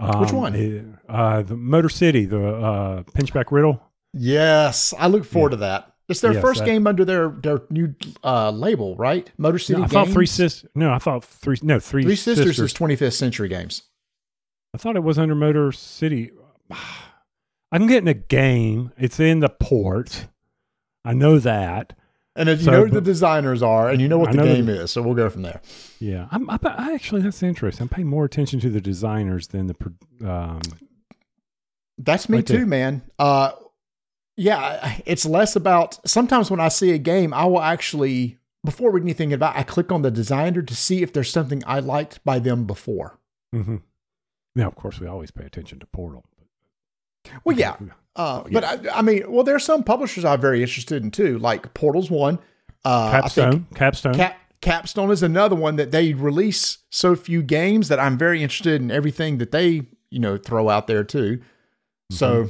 Which 0.00 0.30
Um, 0.30 0.36
one? 0.36 0.54
it- 0.56 0.84
uh, 1.08 1.42
the 1.42 1.56
Motor 1.56 1.88
City, 1.88 2.24
the 2.24 2.44
uh, 2.44 3.02
Pinchback 3.04 3.52
Riddle. 3.52 3.80
Yes, 4.12 4.92
I 4.98 5.06
look 5.06 5.24
forward 5.24 5.50
to 5.50 5.56
that. 5.58 5.92
It's 6.08 6.20
their 6.20 6.32
Yes, 6.32 6.40
first 6.42 6.64
game 6.64 6.86
under 6.86 7.04
their 7.04 7.28
their 7.28 7.60
new 7.70 7.94
uh, 8.24 8.50
label, 8.50 8.96
right? 8.96 9.30
Motor 9.36 9.58
City. 9.58 9.78
No, 9.78 9.84
I 9.84 9.88
thought 9.88 10.08
Three 10.08 10.26
Sisters. 10.26 10.70
No, 10.74 10.90
I 10.92 10.98
thought 10.98 11.22
three. 11.24 11.56
No, 11.62 11.78
Three, 11.78 12.02
Three 12.04 12.16
Sisters, 12.16 12.56
Sisters. 12.56 12.72
is 12.72 12.78
25th 12.78 13.12
Century 13.12 13.48
Games. 13.48 13.82
I 14.74 14.78
thought 14.78 14.96
it 14.96 15.02
was 15.02 15.18
under 15.18 15.34
Motor 15.34 15.70
City. 15.72 16.30
I'm 17.72 17.86
getting 17.86 18.08
a 18.08 18.14
game. 18.14 18.92
It's 18.96 19.20
in 19.20 19.40
the 19.40 19.50
port. 19.50 20.28
I 21.04 21.12
know 21.12 21.38
that. 21.38 21.92
And 22.34 22.48
if 22.48 22.60
you 22.60 22.66
So, 22.66 22.70
know 22.70 22.84
who 22.84 22.90
the 22.90 23.00
designers 23.00 23.62
are, 23.62 23.90
and 23.90 24.00
you 24.00 24.08
know 24.08 24.16
what 24.18 24.30
the 24.30 24.36
know 24.38 24.46
the- 24.46 24.54
game 24.54 24.68
is. 24.70 24.90
So 24.92 25.02
we'll 25.02 25.14
go 25.14 25.28
from 25.28 25.42
there. 25.42 25.60
Yeah, 25.98 26.28
I'm, 26.30 26.48
I, 26.48 26.58
I 26.64 26.94
actually 26.94 27.20
that's 27.20 27.42
interesting. 27.42 27.82
I'm 27.84 27.88
paying 27.88 28.06
more 28.06 28.24
attention 28.24 28.60
to 28.60 28.70
the 28.70 28.80
designers 28.80 29.48
than 29.48 29.66
the. 29.66 29.74
Um, 30.26 30.60
That's 31.98 32.28
me 32.28 32.38
Right 32.38 32.46
too, 32.46 32.56
there. 32.58 32.66
man. 32.66 33.02
Uh, 33.18 33.50
yeah, 34.38 34.98
it's 35.04 35.26
less 35.26 35.56
about. 35.56 35.98
Sometimes 36.08 36.50
when 36.50 36.60
I 36.60 36.68
see 36.68 36.92
a 36.92 36.98
game, 36.98 37.34
I 37.34 37.44
will 37.44 37.60
actually 37.60 38.38
before 38.64 38.92
reading 38.92 39.08
anything 39.08 39.32
about. 39.32 39.56
I 39.56 39.64
click 39.64 39.90
on 39.90 40.02
the 40.02 40.10
designer 40.10 40.62
to 40.62 40.74
see 40.74 41.02
if 41.02 41.12
there's 41.12 41.30
something 41.30 41.62
I 41.66 41.80
liked 41.80 42.24
by 42.24 42.38
them 42.38 42.64
before. 42.64 43.18
mhm. 43.54 43.82
Now, 44.54 44.68
of 44.68 44.76
course, 44.76 44.98
we 45.00 45.06
always 45.06 45.30
pay 45.30 45.44
attention 45.44 45.78
to 45.80 45.86
Portal. 45.86 46.24
Well, 47.44 47.56
yeah, 47.56 47.76
uh, 48.16 48.42
but 48.50 48.64
I, 48.64 48.78
I 48.98 49.02
mean, 49.02 49.30
well, 49.30 49.44
there 49.44 49.54
are 49.54 49.60
some 49.60 49.82
publishers 49.84 50.24
I'm 50.24 50.40
very 50.40 50.62
interested 50.62 51.02
in 51.02 51.10
too. 51.10 51.38
Like 51.38 51.74
Portal's 51.74 52.10
one. 52.10 52.38
Uh, 52.84 53.10
I 53.12 53.20
Capstone. 53.20 53.52
think 53.52 53.74
Capstone. 53.76 54.14
Cap, 54.14 54.38
Capstone 54.60 55.10
is 55.10 55.22
another 55.22 55.56
one 55.56 55.76
that 55.76 55.90
they 55.90 56.14
release 56.14 56.78
so 56.90 57.14
few 57.16 57.42
games 57.42 57.88
that 57.88 57.98
I'm 58.00 58.16
very 58.16 58.42
interested 58.42 58.80
in 58.80 58.90
everything 58.90 59.38
that 59.38 59.50
they 59.50 59.82
you 60.10 60.20
know 60.20 60.36
throw 60.36 60.68
out 60.68 60.86
there 60.86 61.04
too. 61.04 61.40
So 62.10 62.48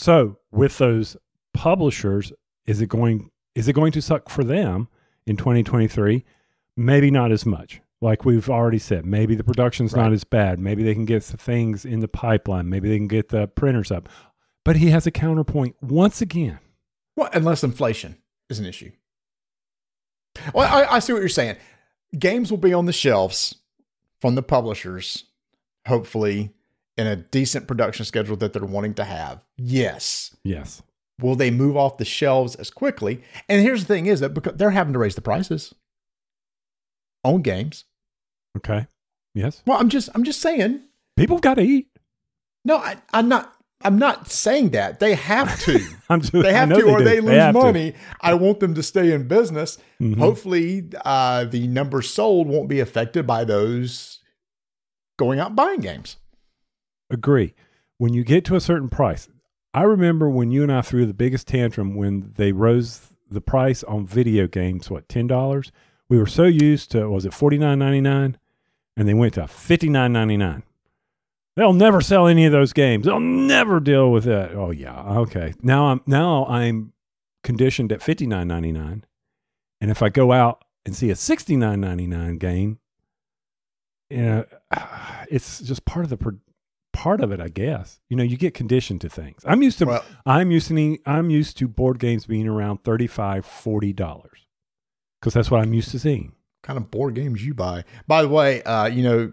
So 0.00 0.38
with 0.50 0.78
those 0.78 1.16
publishers, 1.52 2.32
is 2.66 2.80
it 2.80 2.88
going 2.88 3.30
is 3.54 3.68
it 3.68 3.74
going 3.74 3.92
to 3.92 4.00
suck 4.00 4.30
for 4.30 4.42
them 4.44 4.88
in 5.26 5.36
2023? 5.36 6.24
Maybe 6.76 7.10
not 7.10 7.32
as 7.32 7.44
much. 7.44 7.82
Like 8.00 8.24
we've 8.24 8.48
already 8.48 8.78
said, 8.78 9.04
maybe 9.04 9.34
the 9.34 9.44
production's 9.44 9.92
Right. 9.92 10.04
not 10.04 10.12
as 10.12 10.24
bad. 10.24 10.58
Maybe 10.58 10.82
they 10.82 10.94
can 10.94 11.04
get 11.04 11.22
some 11.22 11.36
things 11.36 11.84
in 11.84 12.00
the 12.00 12.08
pipeline. 12.08 12.70
Maybe 12.70 12.88
they 12.88 12.96
can 12.96 13.08
get 13.08 13.28
the 13.28 13.48
printers 13.48 13.90
up. 13.90 14.08
But 14.64 14.76
he 14.76 14.88
has 14.90 15.06
a 15.06 15.10
counterpoint 15.10 15.76
once 15.82 16.22
again. 16.22 16.60
Well, 17.16 17.28
unless 17.34 17.62
inflation 17.62 18.16
is 18.48 18.58
an 18.58 18.64
issue. 18.64 18.92
Well, 20.54 20.66
I, 20.72 20.96
I 20.96 20.98
see 21.00 21.12
what 21.12 21.18
you're 21.18 21.28
saying. 21.28 21.56
Games 22.18 22.50
will 22.50 22.58
be 22.58 22.72
on 22.72 22.86
the 22.86 22.92
shelves 22.92 23.56
from 24.20 24.34
the 24.34 24.42
publishers, 24.42 25.24
hopefully, 25.86 26.54
in 27.00 27.06
a 27.06 27.16
decent 27.16 27.66
production 27.66 28.04
schedule 28.04 28.36
that 28.36 28.52
they're 28.52 28.64
wanting 28.64 28.94
to 28.94 29.04
have. 29.04 29.44
Yes. 29.56 30.36
Yes. 30.44 30.82
Will 31.20 31.34
they 31.34 31.50
move 31.50 31.76
off 31.76 31.98
the 31.98 32.04
shelves 32.04 32.54
as 32.54 32.70
quickly? 32.70 33.22
And 33.48 33.62
here's 33.62 33.80
the 33.84 33.94
thing: 33.94 34.06
is 34.06 34.20
that 34.20 34.34
because 34.34 34.54
they're 34.56 34.70
having 34.70 34.92
to 34.92 34.98
raise 34.98 35.14
the 35.14 35.20
prices 35.20 35.74
on 37.24 37.42
games. 37.42 37.84
Okay. 38.56 38.86
Yes. 39.34 39.62
Well, 39.66 39.78
I'm 39.78 39.88
just, 39.88 40.08
I'm 40.14 40.24
just 40.24 40.40
saying. 40.40 40.80
People 41.16 41.38
got 41.38 41.54
to 41.54 41.62
eat. 41.62 41.88
No, 42.64 42.76
I, 42.76 42.96
I'm 43.12 43.28
not. 43.28 43.54
I'm 43.82 43.98
not 43.98 44.30
saying 44.30 44.70
that 44.70 45.00
they 45.00 45.14
have 45.14 45.58
to. 45.60 45.80
I'm 46.10 46.20
just, 46.20 46.32
they 46.32 46.52
have 46.52 46.68
to 46.68 46.82
or 46.86 46.98
do. 46.98 47.04
they 47.04 47.20
lose 47.20 47.34
to. 47.34 47.52
money. 47.52 47.94
I 48.20 48.34
want 48.34 48.60
them 48.60 48.74
to 48.74 48.82
stay 48.82 49.12
in 49.12 49.26
business. 49.28 49.78
Mhm. 50.00 50.18
Hopefully, 50.18 50.84
uh, 51.04 51.44
the 51.44 51.66
numbers 51.66 52.10
sold 52.10 52.46
won't 52.48 52.68
be 52.68 52.80
affected 52.80 53.26
by 53.26 53.44
those 53.44 54.18
going 55.18 55.38
out 55.38 55.54
buying 55.56 55.80
games. 55.80 56.16
Agree. 57.10 57.54
When 57.98 58.14
you 58.14 58.24
get 58.24 58.44
to 58.46 58.56
a 58.56 58.60
certain 58.60 58.88
price, 58.88 59.28
I 59.74 59.82
remember 59.82 60.28
when 60.28 60.50
you 60.50 60.62
and 60.62 60.72
I 60.72 60.80
threw 60.80 61.06
the 61.06 61.14
biggest 61.14 61.46
tantrum 61.46 61.94
when 61.94 62.32
they 62.36 62.52
rose 62.52 63.10
the 63.30 63.40
price 63.40 63.82
on 63.84 64.06
video 64.06 64.46
games. 64.46 64.90
What 64.90 65.08
ten 65.08 65.26
dollars? 65.26 65.70
We 66.08 66.18
were 66.18 66.26
so 66.26 66.44
used 66.44 66.90
to 66.92 67.08
was 67.08 67.24
it 67.24 67.34
forty 67.34 67.58
nine 67.58 67.78
ninety 67.78 68.00
nine, 68.00 68.38
and 68.96 69.08
they 69.08 69.14
went 69.14 69.34
to 69.34 69.46
fifty 69.46 69.88
nine 69.88 70.12
ninety 70.12 70.36
nine. 70.36 70.62
They'll 71.56 71.72
never 71.72 72.00
sell 72.00 72.26
any 72.26 72.46
of 72.46 72.52
those 72.52 72.72
games. 72.72 73.06
They'll 73.06 73.20
never 73.20 73.80
deal 73.80 74.10
with 74.10 74.24
that. 74.24 74.54
Oh 74.54 74.70
yeah, 74.70 75.18
okay. 75.18 75.54
Now 75.62 75.86
I'm 75.86 76.00
now 76.06 76.46
I'm 76.46 76.92
conditioned 77.44 77.92
at 77.92 78.02
fifty 78.02 78.26
nine 78.26 78.48
ninety 78.48 78.72
nine, 78.72 79.04
and 79.80 79.90
if 79.90 80.02
I 80.02 80.08
go 80.08 80.32
out 80.32 80.64
and 80.84 80.96
see 80.96 81.10
a 81.10 81.16
sixty 81.16 81.56
nine 81.56 81.80
ninety 81.80 82.06
nine 82.06 82.38
game, 82.38 82.78
you 84.08 84.22
know, 84.22 84.44
it's 85.30 85.60
just 85.60 85.84
part 85.84 86.04
of 86.04 86.10
the 86.10 86.16
part 87.00 87.20
of 87.22 87.32
it, 87.32 87.40
I 87.40 87.48
guess. 87.48 87.98
You 88.08 88.16
know, 88.16 88.22
you 88.22 88.36
get 88.36 88.52
conditioned 88.52 89.00
to 89.00 89.08
things. 89.08 89.42
I'm 89.46 89.62
used 89.62 89.78
to 89.78 89.86
Well, 89.86 90.04
I'm 90.26 90.50
used 90.50 90.68
to 90.68 90.98
I'm 91.06 91.30
used 91.30 91.56
to 91.58 91.66
board 91.68 91.98
games 91.98 92.26
being 92.26 92.46
around 92.46 92.84
35 92.84 93.46
40 93.46 93.92
dollars 93.94 94.46
because 95.20 95.32
that's 95.34 95.50
what 95.50 95.60
I'm 95.62 95.72
used 95.72 95.90
to 95.92 95.98
seeing. 95.98 96.32
kind 96.62 96.76
of 96.76 96.90
board 96.90 97.14
games 97.14 97.44
you 97.44 97.54
buy. 97.54 97.84
By 98.06 98.22
the 98.22 98.28
way, 98.28 98.62
uh, 98.64 98.86
you 98.86 99.02
know, 99.02 99.32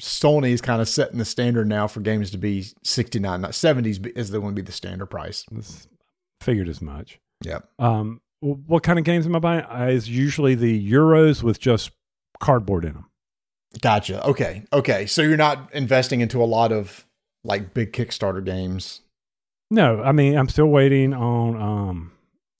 Sony 0.00 0.50
is 0.52 0.60
kind 0.62 0.80
of 0.80 0.88
setting 0.88 1.18
the 1.18 1.24
standard 1.24 1.68
now 1.68 1.86
for 1.86 2.00
games 2.00 2.30
to 2.30 2.38
be 2.38 2.64
69, 2.82 3.40
not 3.40 3.50
70s 3.52 4.04
is 4.16 4.30
the 4.30 4.40
one 4.40 4.52
to 4.52 4.56
be 4.56 4.62
the 4.62 4.72
standard 4.72 5.06
price. 5.06 5.44
This 5.50 5.86
figured 6.40 6.68
as 6.68 6.80
much. 6.80 7.20
Yep. 7.44 7.68
Um, 7.78 8.20
what 8.40 8.82
kind 8.82 8.98
of 8.98 9.04
games 9.04 9.26
am 9.26 9.36
I 9.36 9.38
buying? 9.38 9.64
Uh, 9.64 9.88
Is 9.90 10.08
usually 10.08 10.54
the 10.54 10.90
Euros 10.90 11.42
with 11.42 11.60
just 11.60 11.90
cardboard 12.40 12.84
in 12.84 12.94
them. 12.94 13.06
Gotcha. 13.80 14.24
Okay. 14.26 14.64
Okay. 14.72 15.06
So 15.06 15.22
you're 15.22 15.36
not 15.36 15.72
investing 15.72 16.20
into 16.20 16.42
a 16.42 16.44
lot 16.44 16.72
of 16.72 17.06
like 17.44 17.74
big 17.74 17.92
Kickstarter 17.92 18.44
games. 18.44 19.00
No, 19.70 20.02
I 20.02 20.12
mean 20.12 20.36
I'm 20.36 20.48
still 20.48 20.66
waiting 20.66 21.14
on. 21.14 21.60
Um, 21.60 22.12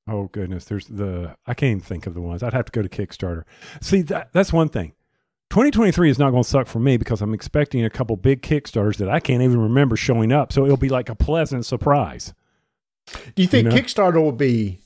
oh 0.09 0.31
goodness, 0.33 0.64
there's 0.64 0.87
the 0.87 1.37
I 1.47 1.54
can't 1.54 1.71
even 1.71 1.81
think 1.81 2.07
of 2.07 2.14
the 2.14 2.21
ones. 2.21 2.42
I'd 2.42 2.54
have 2.54 2.64
to 2.66 2.73
go 2.73 2.83
to 2.83 2.88
Kickstarter. 2.88 3.45
See 3.81 4.02
that 4.02 4.33
that's 4.33 4.52
one 4.52 4.69
thing. 4.69 4.95
2023 5.50 6.09
is 6.09 6.19
not 6.19 6.31
going 6.31 6.42
to 6.42 6.49
suck 6.49 6.66
for 6.66 6.78
me 6.78 6.97
because 6.97 7.21
I'm 7.21 7.35
expecting 7.35 7.85
a 7.85 7.90
couple 7.90 8.16
big 8.16 8.40
Kickstarters 8.40 8.97
that 8.97 9.11
I 9.11 9.21
can't 9.21 9.42
even 9.42 9.61
remember 9.61 9.97
showing 9.97 10.33
up. 10.33 10.50
So 10.50 10.64
it'll 10.64 10.78
be 10.78 10.88
like 10.88 11.11
a 11.11 11.14
pleasant 11.14 11.66
surprise. 11.66 12.33
Do 13.35 13.42
you 13.42 13.47
think 13.47 13.69
know? 13.69 13.75
Kickstarter 13.75 14.23
will 14.23 14.33
be 14.33 14.81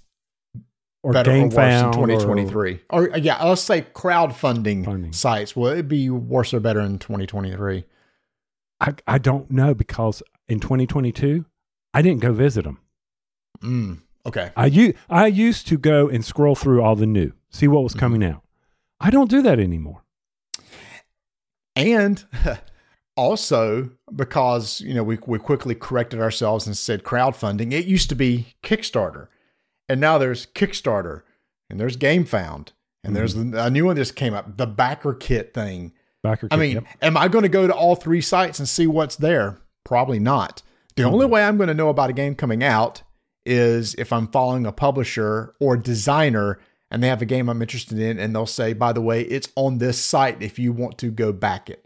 Or 1.06 1.12
better 1.12 1.30
or 1.30 1.34
Game 1.34 1.48
worse 1.50 1.82
in 1.82 1.92
2023? 1.92 2.80
Or, 2.90 3.12
uh, 3.14 3.16
yeah, 3.18 3.42
let's 3.44 3.62
say 3.62 3.82
crowdfunding 3.94 4.84
Funding. 4.84 5.12
sites. 5.12 5.54
Will 5.54 5.68
it 5.68 5.86
be 5.86 6.10
worse 6.10 6.52
or 6.52 6.58
better 6.60 6.80
in 6.80 6.98
2023? 6.98 7.84
I, 8.80 8.94
I 9.06 9.18
don't 9.18 9.50
know 9.50 9.72
because 9.72 10.22
in 10.48 10.58
2022 10.60 11.44
I 11.94 12.02
didn't 12.02 12.20
go 12.22 12.32
visit 12.32 12.64
them. 12.64 12.78
Mm, 13.62 14.00
okay. 14.26 14.50
I 14.56 14.66
u- 14.66 14.94
I 15.08 15.28
used 15.28 15.66
to 15.68 15.78
go 15.78 16.08
and 16.08 16.24
scroll 16.24 16.54
through 16.56 16.82
all 16.82 16.96
the 16.96 17.06
new, 17.06 17.32
see 17.50 17.68
what 17.68 17.82
was 17.84 17.92
Mm-hmm. 17.92 18.00
coming 18.00 18.24
out. 18.24 18.42
I 19.00 19.10
don't 19.10 19.30
do 19.30 19.42
that 19.42 19.58
anymore. 19.60 20.02
And 21.74 22.24
also 23.16 23.90
because, 24.14 24.80
you 24.80 24.94
know, 24.94 25.02
we, 25.04 25.18
we 25.26 25.38
quickly 25.38 25.74
corrected 25.74 26.20
ourselves 26.20 26.66
and 26.66 26.76
said 26.76 27.02
crowdfunding. 27.04 27.72
It 27.72 27.86
used 27.86 28.08
to 28.08 28.14
be 28.14 28.54
Kickstarter. 28.62 29.28
And 29.88 30.00
now 30.00 30.18
there's 30.18 30.46
Kickstarter 30.46 31.22
and 31.70 31.78
there's 31.78 31.96
GameFound. 31.96 32.68
And 33.04 33.14
there's 33.14 33.36
mm-hmm. 33.36 33.54
a 33.56 33.70
new 33.70 33.86
one 33.86 33.94
that 33.94 34.00
just 34.00 34.16
came 34.16 34.34
up, 34.34 34.56
the 34.56 34.66
Backer 34.66 35.14
Kit 35.14 35.54
thing. 35.54 35.92
Backer 36.24 36.48
I 36.50 36.56
kit, 36.56 36.58
mean, 36.58 36.74
yep. 36.74 36.84
am 37.02 37.16
I 37.16 37.28
going 37.28 37.44
to 37.44 37.48
go 37.48 37.68
to 37.68 37.72
all 37.72 37.94
three 37.94 38.20
sites 38.20 38.58
and 38.58 38.68
see 38.68 38.88
what's 38.88 39.14
there? 39.14 39.58
Probably 39.84 40.18
not. 40.18 40.62
The 40.96 41.04
only 41.04 41.26
way 41.26 41.44
I'm 41.44 41.56
going 41.56 41.68
to 41.68 41.74
know 41.74 41.88
about 41.88 42.10
a 42.10 42.14
game 42.14 42.34
coming 42.34 42.64
out 42.64 43.02
is 43.44 43.94
if 43.94 44.12
I'm 44.12 44.26
following 44.28 44.66
a 44.66 44.72
publisher 44.72 45.54
or 45.60 45.76
designer 45.76 46.58
and 46.90 47.02
they 47.02 47.08
have 47.08 47.22
a 47.22 47.26
game 47.26 47.48
I'm 47.48 47.62
interested 47.62 47.98
in 47.98 48.18
and 48.18 48.34
they'll 48.34 48.46
say, 48.46 48.72
by 48.72 48.92
the 48.92 49.02
way, 49.02 49.22
it's 49.22 49.48
on 49.54 49.78
this 49.78 50.02
site 50.02 50.42
if 50.42 50.58
you 50.58 50.72
want 50.72 50.98
to 50.98 51.10
go 51.12 51.32
back 51.32 51.70
it. 51.70 51.84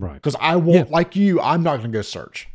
right. 0.00 0.14
Because 0.14 0.34
I 0.40 0.56
won't, 0.56 0.88
Yeah. 0.88 0.94
like 0.94 1.14
you, 1.14 1.40
I'm 1.40 1.62
not 1.62 1.76
going 1.76 1.92
to 1.92 1.98
go 1.98 2.02
search. 2.02 2.48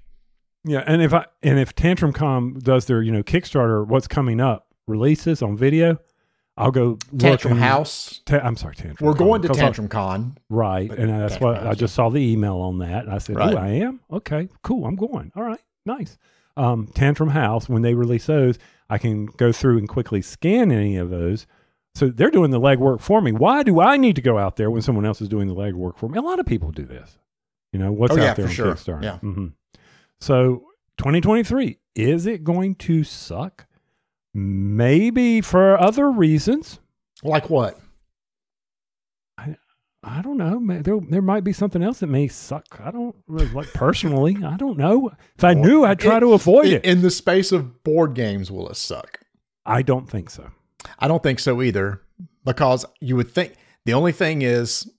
Yeah, 0.65 0.83
and 0.87 1.01
if 1.01 1.13
I 1.13 1.25
and 1.41 1.59
if 1.59 1.75
TantrumCon 1.75 2.63
does 2.63 2.85
their 2.85 3.01
you 3.01 3.11
know 3.11 3.21
Kickstarter, 3.21 3.85
what's 3.85 4.07
coming 4.07 4.39
up 4.39 4.72
releases 4.87 5.41
on 5.41 5.55
video, 5.57 5.99
I'll 6.57 6.71
go 6.71 6.97
look 7.11 7.19
Tantrum 7.19 7.53
and- 7.53 7.61
House. 7.61 8.21
Ta- 8.25 8.39
I'm 8.43 8.55
sorry, 8.55 8.75
Tantrum. 8.75 9.07
We're 9.07 9.15
going 9.15 9.41
to 9.41 9.47
Con, 9.47 9.55
'cause 9.55 9.61
I- 9.61 9.65
Tantrum 9.65 9.87
Con. 9.87 10.37
right? 10.49 10.91
And 10.91 11.09
that's 11.09 11.33
Tantrum 11.37 11.53
what 11.63 11.67
I 11.67 11.73
just 11.73 11.95
saw 11.95 12.09
the 12.09 12.19
email 12.21 12.57
on 12.57 12.77
that. 12.79 13.05
And 13.05 13.13
I 13.13 13.17
said, 13.17 13.37
Right. 13.37 13.55
"Oh, 13.55 13.57
I 13.57 13.67
am 13.69 14.01
okay, 14.11 14.49
cool. 14.61 14.85
I'm 14.85 14.95
going. 14.95 15.31
All 15.35 15.43
right, 15.43 15.59
nice." 15.85 16.17
Um, 16.55 16.87
Tantrum 16.93 17.29
House 17.29 17.67
when 17.67 17.81
they 17.81 17.95
release 17.95 18.27
those, 18.27 18.59
I 18.89 18.99
can 18.99 19.25
go 19.25 19.51
through 19.51 19.79
and 19.79 19.89
quickly 19.89 20.21
scan 20.21 20.71
any 20.71 20.97
of 20.97 21.09
those. 21.09 21.47
So 21.95 22.09
they're 22.09 22.29
doing 22.31 22.51
the 22.51 22.59
legwork 22.59 23.01
for 23.01 23.21
me. 23.21 23.31
Why 23.31 23.63
do 23.63 23.79
I 23.79 23.97
need 23.97 24.15
to 24.17 24.21
go 24.21 24.37
out 24.37 24.55
there 24.55 24.69
when 24.69 24.81
someone 24.83 25.05
else 25.05 25.21
is 25.21 25.29
doing 25.29 25.47
the 25.47 25.55
legwork 25.55 25.97
for 25.97 26.09
me? 26.09 26.17
A 26.19 26.21
lot 26.21 26.39
of 26.39 26.45
people 26.45 26.71
do 26.71 26.85
this. 26.85 27.17
You 27.71 27.79
know 27.79 27.91
what's 27.91 28.13
Oh, 28.13 28.17
out 28.17 28.21
yeah, 28.21 28.33
there 28.35 28.45
for 28.45 28.49
on 28.49 28.55
sure. 28.55 28.73
Kickstarter. 28.75 29.03
Yeah. 29.03 29.17
hmm 29.17 29.47
So 30.19 30.65
2023 30.97 31.79
is 31.95 32.25
it 32.27 32.43
going 32.43 32.75
to 32.75 33.03
suck? 33.03 33.65
Maybe 34.33 35.41
for 35.41 35.79
other 35.79 36.09
reasons. 36.11 36.79
Like 37.23 37.49
what? 37.49 37.79
I 39.37 39.55
I 40.03 40.21
don't 40.21 40.37
know. 40.37 40.59
There, 40.81 40.99
there 41.09 41.21
might 41.21 41.43
be 41.43 41.53
something 41.53 41.81
else 41.83 41.99
that 41.99 42.07
may 42.07 42.27
suck. 42.27 42.79
I 42.83 42.91
don't 42.91 43.15
really 43.27 43.49
like 43.49 43.71
personally. 43.73 44.37
I 44.45 44.57
don't 44.57 44.77
know. 44.77 45.11
If 45.37 45.43
I 45.43 45.53
knew, 45.53 45.85
I'd 45.85 45.99
try 45.99 46.17
It- 46.17 46.21
to 46.21 46.33
avoid 46.33 46.65
In, 46.67 46.73
it. 46.73 46.85
in 46.85 47.01
the 47.01 47.11
space 47.11 47.51
of 47.51 47.83
board 47.83 48.13
games, 48.15 48.51
will 48.51 48.67
it 48.69 48.75
suck? 48.75 49.19
I 49.65 49.81
don't 49.81 50.09
think 50.09 50.29
so. 50.29 50.51
I 50.99 51.07
don't 51.07 51.23
think 51.23 51.39
so 51.39 51.61
either, 51.61 52.01
because 52.43 52.85
you 52.99 53.15
would 53.15 53.31
think 53.31 53.53
the 53.85 53.93
only 53.93 54.11
thing 54.11 54.41
is 54.41 54.91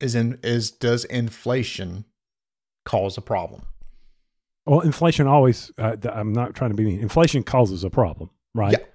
is 0.00 0.14
in 0.14 0.38
is 0.42 0.70
does 0.72 1.04
inflation 1.04 2.04
cause 2.84 3.16
a 3.16 3.20
problem? 3.20 3.62
Well, 4.66 4.80
inflation 4.80 5.26
always. 5.28 5.70
Uh, 5.78 5.96
I'm 6.12 6.32
not 6.32 6.54
trying 6.54 6.70
to 6.70 6.76
be 6.76 6.84
mean. 6.84 6.98
Inflation 7.00 7.44
causes 7.44 7.84
a 7.84 7.90
problem, 7.90 8.30
right? 8.54 8.72
Yeah. 8.72 8.86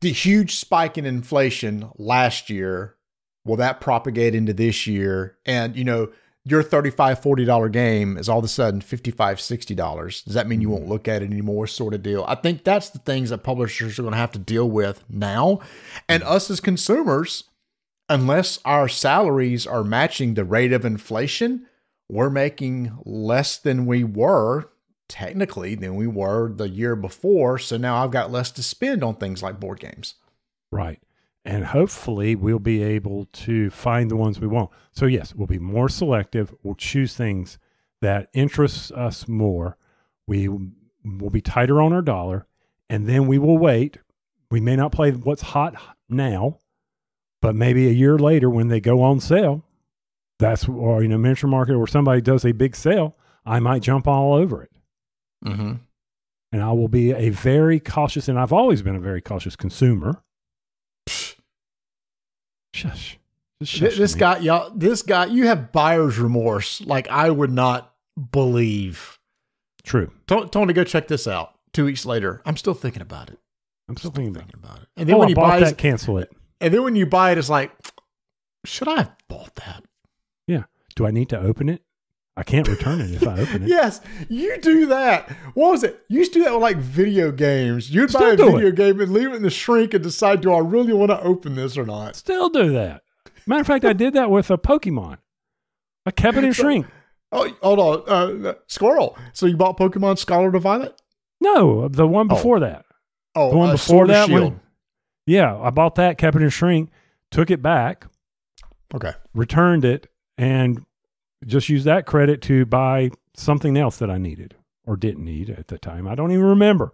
The 0.00 0.12
huge 0.12 0.56
spike 0.56 0.98
in 0.98 1.06
inflation 1.06 1.90
last 1.96 2.50
year, 2.50 2.96
will 3.44 3.56
that 3.56 3.80
propagate 3.80 4.34
into 4.34 4.52
this 4.52 4.86
year? 4.86 5.36
And 5.46 5.76
you 5.76 5.84
know, 5.84 6.10
your 6.44 6.64
$35, 6.64 7.22
40 7.22 7.44
dollar 7.44 7.68
game 7.68 8.16
is 8.16 8.28
all 8.28 8.38
of 8.38 8.44
a 8.44 8.48
sudden 8.48 8.80
$55, 8.80 9.38
60 9.38 9.74
dollars. 9.74 10.22
Does 10.22 10.34
that 10.34 10.48
mean 10.48 10.60
you 10.60 10.70
won't 10.70 10.82
mm-hmm. 10.82 10.92
look 10.92 11.08
at 11.08 11.22
it 11.22 11.30
anymore 11.30 11.66
sort 11.66 11.94
of 11.94 12.02
deal? 12.02 12.24
I 12.26 12.34
think 12.34 12.64
that's 12.64 12.90
the 12.90 12.98
things 12.98 13.30
that 13.30 13.38
publishers 13.38 13.98
are 13.98 14.02
going 14.02 14.12
to 14.12 14.18
have 14.18 14.32
to 14.32 14.38
deal 14.38 14.68
with 14.68 15.04
now. 15.08 15.60
And 16.08 16.22
mm-hmm. 16.22 16.32
us 16.32 16.50
as 16.50 16.60
consumers, 16.60 17.44
unless 18.08 18.58
our 18.64 18.88
salaries 18.88 19.66
are 19.66 19.84
matching 19.84 20.34
the 20.34 20.44
rate 20.44 20.72
of 20.72 20.84
inflation, 20.84 21.66
we're 22.08 22.30
making 22.30 22.98
less 23.04 23.56
than 23.56 23.86
we 23.86 24.02
were 24.02 24.68
technically 25.08 25.74
than 25.74 25.96
we 25.96 26.06
were 26.06 26.52
the 26.52 26.68
year 26.68 26.96
before. 26.96 27.58
So 27.58 27.76
now 27.76 28.02
I've 28.02 28.10
got 28.10 28.32
less 28.32 28.50
to 28.52 28.62
spend 28.62 29.04
on 29.04 29.16
things 29.16 29.42
like 29.42 29.60
board 29.60 29.80
games. 29.80 30.14
Right. 30.70 31.00
And 31.44 31.66
hopefully 31.66 32.36
we'll 32.36 32.58
be 32.58 32.82
able 32.82 33.26
to 33.32 33.70
find 33.70 34.10
the 34.10 34.16
ones 34.16 34.40
we 34.40 34.46
want. 34.46 34.70
So 34.92 35.06
yes, 35.06 35.34
we'll 35.34 35.46
be 35.46 35.58
more 35.58 35.88
selective. 35.88 36.54
We'll 36.62 36.76
choose 36.76 37.14
things 37.14 37.58
that 38.00 38.28
interests 38.32 38.90
us 38.90 39.26
more. 39.26 39.76
We 40.26 40.48
will 40.48 41.30
be 41.30 41.40
tighter 41.40 41.80
on 41.80 41.92
our 41.92 42.02
dollar, 42.02 42.46
and 42.90 43.08
then 43.08 43.26
we 43.26 43.38
will 43.38 43.58
wait. 43.58 43.98
We 44.50 44.60
may 44.60 44.76
not 44.76 44.92
play 44.92 45.10
what's 45.10 45.42
hot 45.42 45.74
now, 46.08 46.58
but 47.40 47.54
maybe 47.54 47.88
a 47.88 47.92
year 47.92 48.18
later 48.18 48.50
when 48.50 48.68
they 48.68 48.80
go 48.80 49.02
on 49.02 49.20
sale, 49.20 49.64
that's 50.38 50.68
or 50.68 51.02
you 51.02 51.08
know 51.08 51.18
miniature 51.18 51.48
market 51.48 51.74
or 51.74 51.86
somebody 51.86 52.20
does 52.20 52.44
a 52.44 52.52
big 52.52 52.76
sale, 52.76 53.16
I 53.46 53.60
might 53.60 53.82
jump 53.82 54.06
all 54.06 54.34
over 54.34 54.62
it. 54.62 54.71
Mm-hmm. 55.44 55.72
And 56.52 56.62
I 56.62 56.72
will 56.72 56.88
be 56.88 57.12
a 57.12 57.30
very 57.30 57.80
cautious, 57.80 58.28
and 58.28 58.38
I've 58.38 58.52
always 58.52 58.82
been 58.82 58.94
a 58.96 59.00
very 59.00 59.20
cautious 59.22 59.56
consumer. 59.56 60.22
Shush. 62.74 63.18
Shush 63.62 63.96
This 63.96 64.14
me. 64.14 64.20
guy, 64.20 64.38
y'all, 64.38 64.70
this 64.74 65.02
guy, 65.02 65.26
you 65.26 65.46
have 65.46 65.72
buyer's 65.72 66.18
remorse 66.18 66.80
like 66.82 67.08
I 67.08 67.30
would 67.30 67.52
not 67.52 67.94
believe. 68.32 69.18
True. 69.84 70.10
Tony, 70.26 70.48
Tony, 70.48 70.72
go 70.72 70.84
check 70.84 71.08
this 71.08 71.26
out. 71.26 71.54
Two 71.72 71.84
weeks 71.84 72.04
later, 72.04 72.42
I'm 72.44 72.56
still 72.56 72.74
thinking 72.74 73.02
about 73.02 73.30
it. 73.30 73.38
I'm 73.88 73.96
still 73.96 74.10
thinking 74.10 74.30
about 74.32 74.42
it. 74.42 74.52
Thinking 74.52 74.64
about 74.70 74.82
it. 74.82 74.88
And 74.96 75.08
then 75.08 75.16
Oh, 75.16 75.18
when 75.20 75.28
I 75.28 75.30
you 75.30 75.34
buy 75.36 75.60
that. 75.60 75.72
it, 75.72 75.78
Cancel 75.78 76.18
it. 76.18 76.30
and 76.60 76.72
then 76.74 76.82
when 76.82 76.96
you 76.96 77.06
buy 77.06 77.32
it, 77.32 77.38
it's 77.38 77.48
like, 77.48 77.72
should 78.66 78.88
I 78.88 78.96
have 78.96 79.12
bought 79.28 79.54
that? 79.56 79.84
Yeah. 80.46 80.64
Do 80.96 81.06
I 81.06 81.10
need 81.10 81.28
to 81.30 81.38
open 81.40 81.68
it? 81.68 81.82
I 82.36 82.42
can't 82.44 82.66
return 82.66 83.00
it 83.02 83.10
if 83.10 83.26
I 83.28 83.38
open 83.40 83.64
it. 83.64 83.68
Yes, 83.68 84.00
you 84.30 84.58
do 84.60 84.86
that. 84.86 85.28
What 85.54 85.72
was 85.72 85.84
it? 85.84 86.02
You 86.08 86.20
used 86.20 86.32
to 86.32 86.38
do 86.38 86.44
that 86.44 86.52
with 86.54 86.62
like 86.62 86.78
video 86.78 87.30
games. 87.30 87.90
You'd 87.90 88.08
Still 88.10 88.20
buy 88.22 88.28
a 88.30 88.36
video 88.36 88.68
it. 88.68 88.74
game 88.74 89.00
and 89.00 89.12
leave 89.12 89.32
it 89.32 89.36
in 89.36 89.42
the 89.42 89.50
shrink 89.50 89.92
and 89.92 90.02
decide, 90.02 90.40
do 90.40 90.52
I 90.52 90.58
really 90.60 90.94
want 90.94 91.10
to 91.10 91.20
open 91.22 91.56
this 91.56 91.76
or 91.76 91.84
not? 91.84 92.16
Still 92.16 92.48
do 92.48 92.72
that. 92.72 93.02
Matter 93.46 93.60
of 93.60 93.66
fact, 93.66 93.84
I 93.84 93.92
did 93.92 94.14
that 94.14 94.30
with 94.30 94.50
a 94.50 94.56
Pokemon. 94.56 95.18
I 96.06 96.10
kept 96.10 96.38
it 96.38 96.44
in 96.44 96.52
shrink. 96.52 96.86
Oh, 97.32 97.50
hold 97.62 97.78
on. 98.08 98.46
Uh, 98.46 98.54
Squirrel. 98.66 99.16
So 99.34 99.46
you 99.46 99.56
bought 99.56 99.76
Pokemon 99.78 100.18
Scarlet 100.18 100.54
or 100.54 100.58
Violet? 100.58 101.00
No, 101.40 101.88
the 101.88 102.06
one 102.06 102.28
before 102.28 102.60
that. 102.60 102.84
Oh, 103.34 103.50
The 103.50 103.56
one 103.56 103.68
uh, 103.70 103.72
before 103.72 104.06
that 104.06 104.30
one? 104.30 104.60
Yeah, 105.26 105.56
I 105.58 105.70
bought 105.70 105.96
that, 105.96 106.18
kept 106.18 106.36
it 106.36 106.42
in 106.42 106.48
shrink, 106.50 106.90
took 107.30 107.50
it 107.50 107.60
back, 107.62 108.06
Okay. 108.94 109.12
returned 109.34 109.84
it, 109.84 110.08
and 110.36 110.84
just 111.46 111.68
use 111.68 111.84
that 111.84 112.06
credit 112.06 112.40
to 112.42 112.64
buy 112.66 113.10
something 113.34 113.76
else 113.76 113.96
that 113.98 114.10
I 114.10 114.18
needed 114.18 114.54
or 114.84 114.96
didn't 114.96 115.24
need 115.24 115.50
at 115.50 115.68
the 115.68 115.78
time. 115.78 116.06
I 116.06 116.14
don't 116.14 116.32
even 116.32 116.44
remember. 116.44 116.92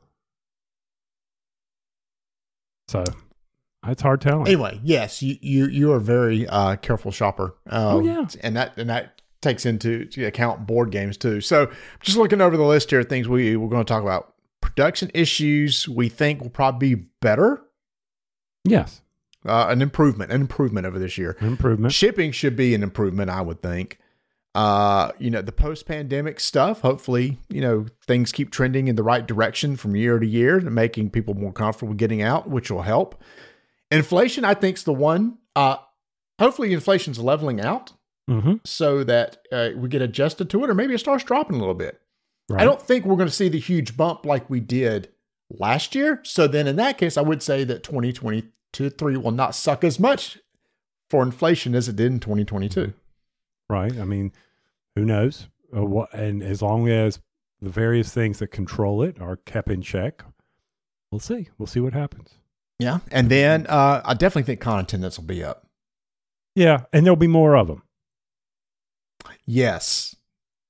So 2.89 3.05
it's 3.87 4.03
hard 4.03 4.21
telling. 4.21 4.47
Anyway, 4.47 4.81
yes, 4.83 5.23
you 5.23 5.37
you 5.41 5.67
you 5.69 5.93
are 5.93 5.97
a 5.97 6.01
very 6.01 6.47
uh, 6.49 6.77
careful 6.77 7.11
shopper. 7.13 7.55
Um, 7.69 7.85
Oh, 7.97 8.01
yeah. 8.01 8.27
and 8.43 8.57
that 8.57 8.77
and 8.77 8.89
that 8.91 9.21
takes 9.41 9.65
into 9.67 10.09
account 10.19 10.67
board 10.67 10.91
games 10.91 11.17
too. 11.17 11.41
So 11.41 11.71
just 12.01 12.17
looking 12.19 12.41
over 12.41 12.57
the 12.57 12.65
list 12.65 12.91
here, 12.91 13.01
of 13.01 13.09
things 13.09 13.29
we 13.29 13.57
we're 13.57 13.69
going 13.69 13.85
to 13.85 13.89
talk 13.93 14.03
about 14.03 14.35
production 14.61 15.11
issues. 15.15 15.89
We 15.89 16.09
think 16.09 16.41
will 16.41 16.51
probably 16.51 16.95
be 16.95 17.05
better, 17.21 17.63
yes, 18.65 19.03
uh, 19.45 19.67
an 19.69 19.83
improvement, 19.83 20.33
an 20.33 20.41
improvement 20.41 20.87
over 20.87 20.99
this 20.99 21.19
year. 21.19 21.37
improvement. 21.41 21.93
Shipping 21.93 22.33
should 22.33 22.57
be 22.57 22.75
an 22.75 22.83
improvement, 22.83 23.31
I 23.31 23.43
would 23.43 23.63
think. 23.63 23.99
Uh, 24.59 25.13
you 25.21 25.31
know, 25.31 25.41
the 25.41 25.53
post 25.53 25.87
pandemic 25.87 26.41
stuff, 26.41 26.81
hopefully, 26.81 27.39
you 27.49 27.61
know, 27.61 27.87
things 28.09 28.33
keep 28.33 28.51
trending 28.51 28.89
in 28.89 28.97
the 28.97 29.05
right 29.05 29.25
direction 29.25 29.77
from 29.77 29.95
year 29.95 30.19
to 30.19 30.27
year, 30.27 30.61
making 30.61 31.11
people 31.11 31.33
more 31.33 31.53
comfortable 31.53 31.95
getting 31.95 32.23
out, 32.23 32.51
which 32.51 32.69
will 32.69 32.83
help. 32.83 33.23
Inflation, 33.93 34.45
I 34.45 34.55
think, 34.55 34.77
is 34.77 34.83
the 34.83 34.93
one. 34.93 35.39
Uh, 35.55 35.77
hopefully, 36.41 36.73
inflation's 36.73 37.21
leveling 37.21 37.61
out 37.61 37.93
hmm 38.29 38.55
so 38.65 39.05
that 39.05 39.39
uh, 39.53 39.71
we 39.77 39.89
get 39.89 40.03
adjusted 40.03 40.51
to 40.51 40.65
it, 40.65 40.71
or 40.71 40.75
maybe 40.75 40.93
it 40.93 40.99
starts 40.99 41.23
dropping 41.23 41.55
a 41.55 41.61
little 41.61 41.73
bit. 41.73 42.01
Right. 42.49 42.63
I 42.63 42.65
don't 42.65 42.83
think 42.83 43.05
we're 43.05 43.15
going 43.15 43.29
to 43.29 43.35
see 43.35 43.49
the 43.49 43.61
huge 43.61 43.97
bump 43.97 44.27
like 44.27 44.51
we 44.51 44.59
did 44.59 45.09
last 45.51 45.95
year. 45.95 46.21
So 46.25 46.49
then, 46.49 46.67
in 46.67 46.75
that 46.77 46.99
case, 46.99 47.17
I 47.17 47.23
would 47.23 47.45
say 47.45 47.63
that 47.63 47.85
2022 47.85 48.91
three 48.91 49.17
will 49.17 49.31
not 49.31 49.55
suck 49.55 49.85
as 49.85 50.01
much 50.01 50.41
for 51.09 51.23
inflation 51.23 51.77
as 51.77 51.89
it 51.89 51.95
did 51.95 52.11
in 52.11 52.19
2022. 52.19 52.93
right. 53.71 53.97
I 53.97 54.05
mean, 54.05 54.33
who 54.99 55.05
knows? 55.05 55.49
Uh, 55.75 55.85
what, 55.85 56.13
and 56.13 56.43
as 56.43 56.61
long 56.63 56.89
as 56.89 57.21
the 57.61 57.71
various 57.71 58.13
things 58.13 58.39
that 58.41 58.49
control 58.49 59.03
it 59.03 59.21
are 59.21 59.37
kept 59.37 59.71
in 59.71 59.81
check, 59.83 60.25
we'll 61.11 61.19
see. 61.21 61.49
We'll 61.59 61.67
see 61.67 61.81
what 61.81 61.93
happens. 61.93 62.35
Yeah, 62.79 62.99
and 63.11 63.29
then 63.31 63.67
uh, 63.69 64.03
I 64.05 64.15
definitely 64.15 64.45
think 64.45 64.61
con 64.61 64.81
attendance 64.81 65.19
will 65.19 65.27
be 65.27 65.43
up. 65.45 65.67
Yeah, 66.55 66.85
and 66.93 67.05
there'll 67.05 67.17
be 67.17 67.27
more 67.27 67.57
of 67.57 67.67
them. 67.69 67.83
Yes. 69.47 70.15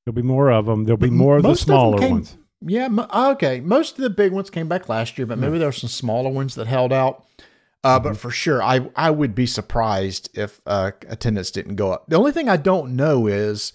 There'll 0.04 0.14
be 0.16 0.22
more 0.22 0.50
of 0.50 0.66
them. 0.66 0.84
There'll 0.84 0.96
be 0.96 1.08
M- 1.08 1.16
more 1.16 1.36
of 1.36 1.42
the 1.42 1.48
most 1.48 1.62
of 1.62 1.66
smaller 1.66 1.98
came- 1.98 2.10
ones. 2.12 2.36
Yeah. 2.60 2.88
mo- 2.88 3.08
Okay. 3.32 3.60
Most 3.60 3.96
of 3.98 4.02
the 4.02 4.10
big 4.10 4.32
ones 4.32 4.50
came 4.50 4.68
back 4.68 4.88
last 4.88 5.18
year, 5.18 5.26
but 5.26 5.38
maybe 5.38 5.58
there 5.58 5.68
were 5.68 5.72
some 5.72 5.90
smaller 5.90 6.30
ones 6.30 6.54
that 6.54 6.66
held 6.66 6.92
out. 6.92 7.24
Uh, 7.84 8.00
But 8.00 8.16
for 8.16 8.30
sure, 8.30 8.62
I 8.62 8.90
I 8.96 9.10
would 9.10 9.34
be 9.34 9.46
surprised 9.46 10.30
if 10.36 10.60
uh, 10.66 10.90
attendance 11.08 11.50
didn't 11.50 11.76
go 11.76 11.92
up. 11.92 12.06
The 12.08 12.16
only 12.16 12.32
thing 12.32 12.48
I 12.48 12.56
don't 12.56 12.96
know 12.96 13.26
is, 13.28 13.72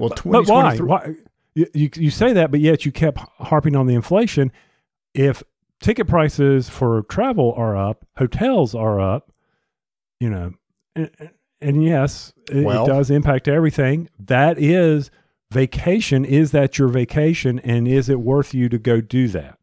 well, 0.00 0.10
But 0.24 0.48
why? 0.48 0.76
Why? 0.76 1.14
You, 1.54 1.66
you 1.74 1.90
you 1.96 2.10
say 2.10 2.32
that, 2.32 2.50
but 2.50 2.60
yet 2.60 2.84
you 2.84 2.92
kept 2.92 3.18
harping 3.38 3.76
on 3.76 3.86
the 3.86 3.94
inflation. 3.94 4.52
If 5.14 5.42
ticket 5.80 6.06
prices 6.06 6.68
for 6.68 7.02
travel 7.02 7.52
are 7.56 7.76
up, 7.76 8.06
hotels 8.16 8.74
are 8.74 9.00
up, 9.00 9.32
you 10.20 10.30
know, 10.30 10.52
and, 10.94 11.10
and 11.60 11.84
yes, 11.84 12.32
it, 12.50 12.64
Well- 12.64 12.84
it 12.84 12.88
does 12.88 13.10
impact 13.10 13.48
everything. 13.48 14.08
That 14.18 14.58
is 14.58 15.10
vacation. 15.50 16.24
Is 16.24 16.52
that 16.52 16.78
your 16.78 16.88
vacation, 16.88 17.58
and 17.60 17.88
is 17.88 18.08
it 18.08 18.20
worth 18.20 18.54
you 18.54 18.68
to 18.68 18.78
go 18.78 19.00
do 19.00 19.26
that? 19.28 19.58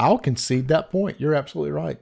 I'll 0.00 0.18
concede 0.18 0.68
that 0.68 0.90
point. 0.90 1.20
You're 1.20 1.34
absolutely 1.34 1.70
right. 1.72 1.98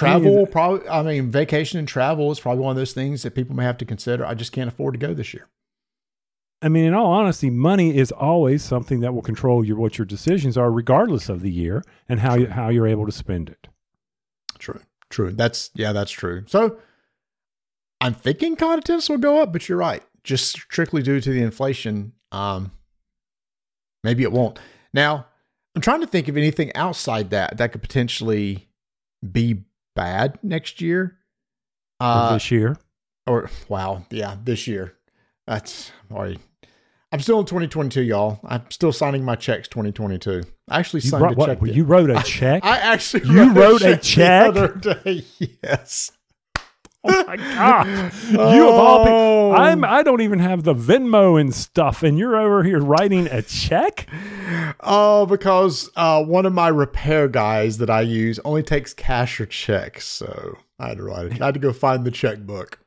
I 0.00 0.18
mean, 0.18 0.22
Travel, 0.22 0.46
probably. 0.46 0.88
I 0.88 1.02
mean, 1.02 1.30
vacation 1.30 1.78
and 1.78 1.88
travel 1.88 2.30
is 2.30 2.40
probably 2.40 2.62
one 2.62 2.70
of 2.70 2.76
those 2.76 2.92
things 2.92 3.22
that 3.22 3.34
people 3.34 3.56
may 3.56 3.64
have 3.64 3.78
to 3.78 3.84
consider. 3.84 4.24
I 4.24 4.34
just 4.34 4.52
can't 4.52 4.68
afford 4.68 4.94
to 4.94 4.98
go 4.98 5.14
this 5.14 5.34
year. 5.34 5.48
I 6.60 6.68
mean, 6.68 6.84
in 6.84 6.94
all 6.94 7.12
honesty, 7.12 7.50
money 7.50 7.96
is 7.96 8.10
always 8.10 8.64
something 8.64 9.00
that 9.00 9.14
will 9.14 9.22
control 9.22 9.64
your 9.64 9.76
what 9.76 9.98
your 9.98 10.04
decisions 10.04 10.58
are, 10.58 10.70
regardless 10.70 11.28
of 11.28 11.40
the 11.40 11.50
year 11.50 11.84
and 12.08 12.20
how 12.20 12.34
you, 12.34 12.48
how 12.48 12.68
you're 12.68 12.86
able 12.86 13.06
to 13.06 13.12
spend 13.12 13.48
it. 13.48 13.68
True. 14.58 14.80
True. 15.10 15.32
That's 15.32 15.70
yeah, 15.74 15.92
that's 15.92 16.10
true. 16.10 16.44
So 16.46 16.78
I'm 18.00 18.14
thinking 18.14 18.56
con 18.56 18.78
attendance 18.78 19.08
will 19.08 19.18
go 19.18 19.40
up, 19.40 19.52
but 19.52 19.68
you're 19.68 19.78
right. 19.78 20.02
Just 20.24 20.46
strictly 20.48 21.02
due 21.02 21.20
to 21.20 21.30
the 21.30 21.42
inflation, 21.42 22.12
um, 22.32 22.72
maybe 24.04 24.22
it 24.22 24.32
won't. 24.32 24.58
Now, 24.92 25.26
I'm 25.74 25.80
trying 25.82 26.00
to 26.00 26.06
think 26.06 26.28
of 26.28 26.36
anything 26.36 26.74
outside 26.74 27.30
that 27.30 27.56
that 27.58 27.72
could 27.72 27.82
potentially 27.82 28.68
be 29.32 29.62
bad 29.98 30.38
next 30.42 30.80
year. 30.80 31.16
Uh, 32.00 32.34
this 32.34 32.50
year. 32.52 32.76
or 33.26 33.50
wow, 33.68 34.04
yeah, 34.10 34.36
this 34.44 34.66
year. 34.68 34.94
That's 35.46 35.90
already. 36.12 36.38
I'm 37.10 37.20
still 37.20 37.40
in 37.40 37.46
2022, 37.46 38.02
y'all. 38.02 38.38
I'm 38.44 38.70
still 38.70 38.92
signing 38.92 39.24
my 39.24 39.34
checks 39.34 39.66
2022. 39.68 40.42
I 40.68 40.78
actually 40.78 41.00
You, 41.00 41.08
signed 41.10 41.24
a 41.38 41.46
check. 41.46 41.60
the- 41.60 41.72
you 41.72 41.84
wrote 41.84 42.10
a 42.10 42.22
check? 42.24 42.64
I 42.64 42.76
actually 42.78 43.28
You 43.28 43.52
wrote 43.52 43.82
a 43.82 43.92
the 43.92 43.96
check? 43.96 44.48
other 44.50 44.68
day. 44.68 45.24
Yes. 45.64 46.12
Oh 47.08 47.24
my 47.26 47.36
god! 47.36 48.12
You 48.30 48.68
of 48.68 48.74
all 48.74 49.04
people, 49.04 49.18
Oh. 49.18 49.52
I'm. 49.52 49.82
I 49.84 50.02
don't 50.02 50.20
even 50.20 50.38
have 50.40 50.64
the 50.64 50.74
Venmo 50.74 51.40
and 51.40 51.54
stuff, 51.54 52.02
and 52.02 52.18
you're 52.18 52.36
over 52.36 52.62
here 52.62 52.80
writing 52.80 53.26
a 53.28 53.40
check. 53.42 54.06
Oh, 54.80 55.24
because 55.26 55.90
uh, 55.96 56.22
one 56.22 56.44
of 56.46 56.52
my 56.52 56.68
repair 56.68 57.28
guys 57.28 57.78
that 57.78 57.88
I 57.90 58.02
use 58.02 58.38
only 58.44 58.62
takes 58.62 58.92
cash 58.94 59.40
or 59.40 59.46
checks, 59.46 60.06
so 60.06 60.58
I 60.78 60.88
had 60.88 60.98
to 60.98 61.02
write 61.04 61.26
it. 61.32 61.40
I 61.42 61.46
had 61.46 61.54
to 61.54 61.60
go 61.60 61.72
find 61.72 62.04
the 62.04 62.10
checkbook. 62.10 62.78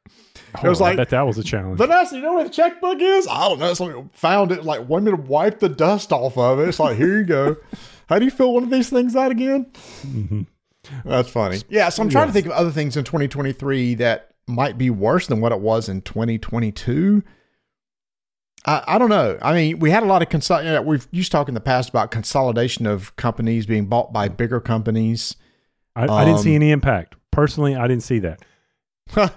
It 0.63 0.67
was 0.67 0.81
Oh, 0.81 0.83
like- 0.83 0.93
I 0.93 0.95
bet 0.97 1.09
that 1.09 1.25
was 1.25 1.37
a 1.37 1.43
challenge. 1.43 1.77
Vanessa, 1.77 2.15
you 2.15 2.21
know 2.21 2.33
where 2.35 2.43
the 2.43 2.49
checkbook 2.49 2.99
is? 3.01 3.25
I 3.27 3.47
don't 3.47 3.57
know. 3.59 3.73
Somebody 3.73 4.07
found 4.13 4.51
it, 4.51 4.65
like 4.65 4.87
wanted 4.87 5.11
me 5.11 5.17
to 5.17 5.23
wipe 5.23 5.59
the 5.59 5.69
dust 5.69 6.11
off 6.11 6.37
of 6.37 6.59
it. 6.59 6.67
It's 6.67 6.79
like, 6.79 6.97
here 6.97 7.17
you 7.19 7.23
go. 7.23 7.55
How 8.09 8.19
do 8.19 8.25
you 8.25 8.31
fill 8.31 8.53
one 8.53 8.63
of 8.63 8.69
these 8.69 8.89
things 8.89 9.15
out 9.15 9.31
again? 9.31 9.67
Mhm. 10.05 10.45
That's 11.05 11.29
funny. 11.29 11.61
Yeah, 11.69 11.89
so 11.89 12.01
I'm 12.03 12.09
trying 12.09 12.27
to 12.27 12.33
think 12.33 12.45
of 12.47 12.51
other 12.53 12.71
things 12.71 12.97
in 12.97 13.03
2023 13.03 13.95
that 13.95 14.31
might 14.47 14.77
be 14.77 14.89
worse 14.89 15.27
than 15.27 15.39
what 15.39 15.51
it 15.51 15.59
was 15.59 15.87
in 15.87 16.01
2022. 16.01 17.23
I, 18.65 18.83
I 18.87 18.97
don't 18.97 19.09
know. 19.09 19.37
I 19.41 19.53
mean, 19.53 19.79
we 19.79 19.91
had 19.91 20.03
a 20.03 20.05
lot 20.07 20.21
of 20.21 20.29
consol. 20.29 20.63
You 20.63 20.71
know, 20.71 20.81
we've 20.81 21.07
used 21.11 21.31
to 21.31 21.37
talk 21.37 21.47
in 21.47 21.53
the 21.53 21.59
past 21.61 21.89
about 21.89 22.11
consolidation 22.11 22.85
of 22.85 23.15
companies 23.15 23.65
being 23.65 23.85
bought 23.85 24.11
by 24.13 24.27
bigger 24.27 24.59
companies. 24.59 25.35
I, 25.95 26.07
I 26.07 26.25
didn't 26.25 26.39
see 26.39 26.51
Um, 26.51 26.55
any 26.61 26.71
impact 26.71 27.15
personally. 27.31 27.75
I 27.75 27.87
didn't 27.87 28.03
see 28.03 28.19
that. 28.19 28.41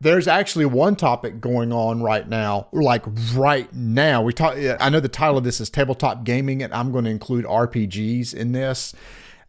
There's 0.00 0.28
actually 0.28 0.66
one 0.66 0.94
topic 0.94 1.40
going 1.40 1.72
on 1.72 2.02
right 2.02 2.28
now, 2.28 2.68
like 2.72 3.02
right 3.34 3.72
now. 3.74 4.22
We 4.22 4.32
talk. 4.32 4.56
I 4.56 4.90
know 4.90 5.00
the 5.00 5.08
title 5.08 5.38
of 5.38 5.44
this 5.44 5.60
is 5.60 5.70
tabletop 5.70 6.22
gaming, 6.24 6.62
and 6.62 6.72
I'm 6.72 6.92
going 6.92 7.04
to 7.04 7.10
include 7.10 7.44
RPGs 7.44 8.32
in 8.32 8.52
this. 8.52 8.94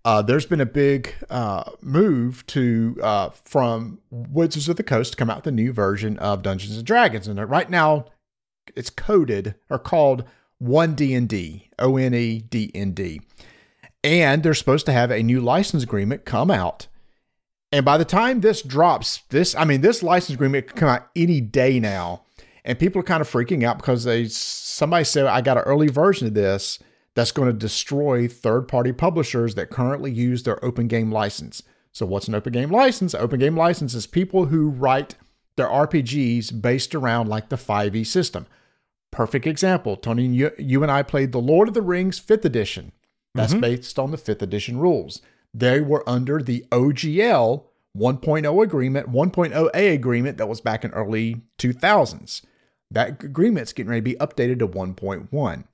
Uh, 0.06 0.22
there's 0.22 0.46
been 0.46 0.62
a 0.62 0.66
big 0.66 1.14
uh, 1.30 1.72
move 1.82 2.46
to 2.48 2.98
uh, 3.04 3.30
from 3.30 4.00
Wizards 4.10 4.70
of 4.70 4.78
the 4.78 4.84
Coast 4.84 5.12
to 5.12 5.18
come 5.18 5.30
out 5.30 5.38
with 5.38 5.48
a 5.48 5.52
new 5.52 5.74
version 5.74 6.18
of 6.20 6.42
Dungeons 6.42 6.78
and 6.78 6.86
Dragons, 6.86 7.28
and 7.28 7.38
right 7.50 7.70
now 7.70 8.06
it's 8.76 8.90
coded 8.90 9.56
or 9.70 9.78
called 9.78 10.24
One 10.58 10.96
D 10.96 11.14
and 11.14 11.28
D, 11.28 11.70
O 11.78 11.98
N 11.98 12.14
E 12.14 12.40
D 12.40 12.72
N 12.74 12.92
D, 12.92 13.22
and 14.04 14.42
they're 14.42 14.54
supposed 14.54 14.86
to 14.86 14.94
have 14.94 15.12
a 15.12 15.22
new 15.22 15.42
license 15.42 15.84
agreement 15.84 16.24
come 16.24 16.50
out. 16.50 16.88
And 17.72 17.86
by 17.86 17.98
the 17.98 18.06
time 18.06 18.40
this 18.40 18.62
drops, 18.62 19.24
this 19.30 19.54
I 19.54 19.66
mean 19.66 19.82
this 19.82 20.02
license 20.02 20.36
agreement 20.36 20.68
could 20.68 20.78
come 20.78 20.90
out 20.90 21.10
any 21.14 21.42
day 21.42 21.78
now, 21.78 22.24
and 22.64 22.80
people 22.80 23.02
are 23.02 23.04
kind 23.04 23.22
of 23.22 23.30
freaking 23.30 23.66
out 23.66 23.78
because 23.78 24.06
they 24.06 24.30
somebody 24.30 25.04
said 25.04 25.26
I 25.26 25.42
got 25.42 25.58
an 25.58 25.64
early 25.64 25.90
version 25.90 26.26
of 26.26 26.34
this 26.34 26.80
that's 27.20 27.34
going 27.34 27.50
to 27.52 27.54
destroy 27.54 28.30
third-party 28.30 28.94
publishers 28.94 29.56
that 29.56 29.70
currently 29.70 30.10
use 30.10 30.44
their 30.44 30.64
open 30.64 30.88
game 30.88 31.12
license. 31.12 31.62
So 31.92 32.06
what's 32.06 32.30
an 32.30 32.36
open 32.36 32.54
game 32.54 32.72
license? 32.72 33.14
Open 33.14 33.42
game 33.42 33.58
license 33.58 33.94
is 33.94 34.08
people 34.08 34.46
who 34.46 34.70
write 34.70 35.16
their 35.58 35.68
RPGs 35.68 36.62
based 36.62 36.96
around 36.96 37.28
like 37.28 37.50
the 37.50 37.58
5e 37.58 38.06
system. 38.08 38.48
Perfect 39.12 39.46
example. 39.46 39.98
Tony, 39.98 40.28
you, 40.28 40.52
you 40.58 40.82
and 40.82 40.90
I 40.90 41.04
played 41.04 41.34
the 41.34 41.42
Lord 41.42 41.68
of 41.68 41.74
the 41.74 41.82
Rings 41.82 42.20
5th 42.22 42.46
edition. 42.46 42.94
That's 43.36 43.54
Mhm. 43.54 43.62
based 43.62 44.00
on 44.00 44.12
the 44.12 44.18
5th 44.18 44.42
edition 44.42 44.78
rules. 44.80 45.22
They 45.54 45.82
were 45.82 46.08
under 46.08 46.42
the 46.42 46.64
OGL 46.72 47.66
1.0 47.98 48.62
agreement, 48.62 49.10
1.0A 49.10 49.94
agreement 49.94 50.38
that 50.38 50.48
was 50.48 50.62
back 50.62 50.86
in 50.86 50.92
early 50.92 51.42
2000s. 51.58 52.44
That 52.90 53.22
agreement's 53.22 53.74
getting 53.74 53.90
ready 53.90 54.14
to 54.14 54.18
be 54.20 54.26
updated 54.26 54.60
to 54.60 54.68
1.1. 54.68 55.66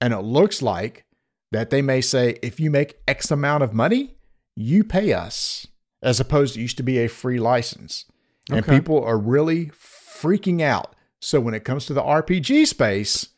And 0.00 0.12
it 0.12 0.20
looks 0.20 0.62
like 0.62 1.04
that 1.52 1.70
they 1.70 1.82
may 1.82 2.00
say 2.00 2.38
if 2.42 2.60
you 2.60 2.70
make 2.70 2.98
X 3.08 3.30
amount 3.30 3.62
of 3.62 3.72
money, 3.72 4.16
you 4.56 4.84
pay 4.84 5.12
us, 5.12 5.66
as 6.02 6.20
opposed 6.20 6.54
to 6.54 6.60
it 6.60 6.62
used 6.62 6.76
to 6.78 6.82
be 6.82 6.98
a 6.98 7.08
free 7.08 7.38
license. 7.38 8.04
And 8.50 8.60
Okay. 8.60 8.76
people 8.78 9.02
are 9.02 9.18
really 9.18 9.66
freaking 9.66 10.60
out. 10.62 10.94
So 11.20 11.40
when 11.40 11.54
it 11.54 11.64
comes 11.64 11.86
to 11.86 11.94
the 11.94 12.02
RPG 12.02 12.66
space, 12.66 13.28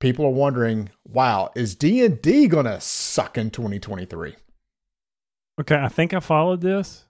people 0.00 0.24
are 0.26 0.30
wondering, 0.30 0.90
wow, 1.04 1.50
is 1.54 1.74
D&D 1.74 2.46
going 2.48 2.66
to 2.66 2.80
suck 2.80 3.38
in 3.38 3.50
2023? 3.50 4.34
Okay, 5.60 5.76
I 5.76 5.88
think 5.88 6.14
I 6.14 6.20
followed 6.20 6.60
this. 6.60 7.04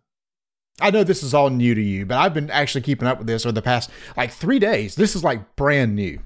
I 0.81 0.91
know 0.91 1.05
this 1.05 1.23
is 1.23 1.35
all 1.35 1.51
new 1.51 1.75
to 1.75 1.83
you, 1.83 2.07
but 2.07 2.19
I've 2.19 2.35
been 2.35 2.51
actually 2.51 2.81
keeping 2.81 3.07
up 3.07 3.19
with 3.19 3.27
this 3.27 3.45
over 3.45 3.53
the 3.53 3.63
past 3.63 3.91
like 4.17 4.33
three 4.33 4.59
days. 4.59 4.95
This 4.95 5.15
is 5.15 5.23
like 5.23 5.55
brand 5.55 5.95
new. 5.95 6.21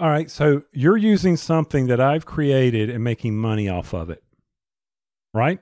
All 0.00 0.08
right. 0.08 0.30
So 0.30 0.62
you're 0.72 0.96
using 0.96 1.36
something 1.36 1.88
that 1.88 2.00
I've 2.00 2.24
created 2.26 2.88
and 2.90 3.02
making 3.02 3.36
money 3.36 3.68
off 3.68 3.92
of 3.92 4.10
it, 4.10 4.22
right? 5.34 5.60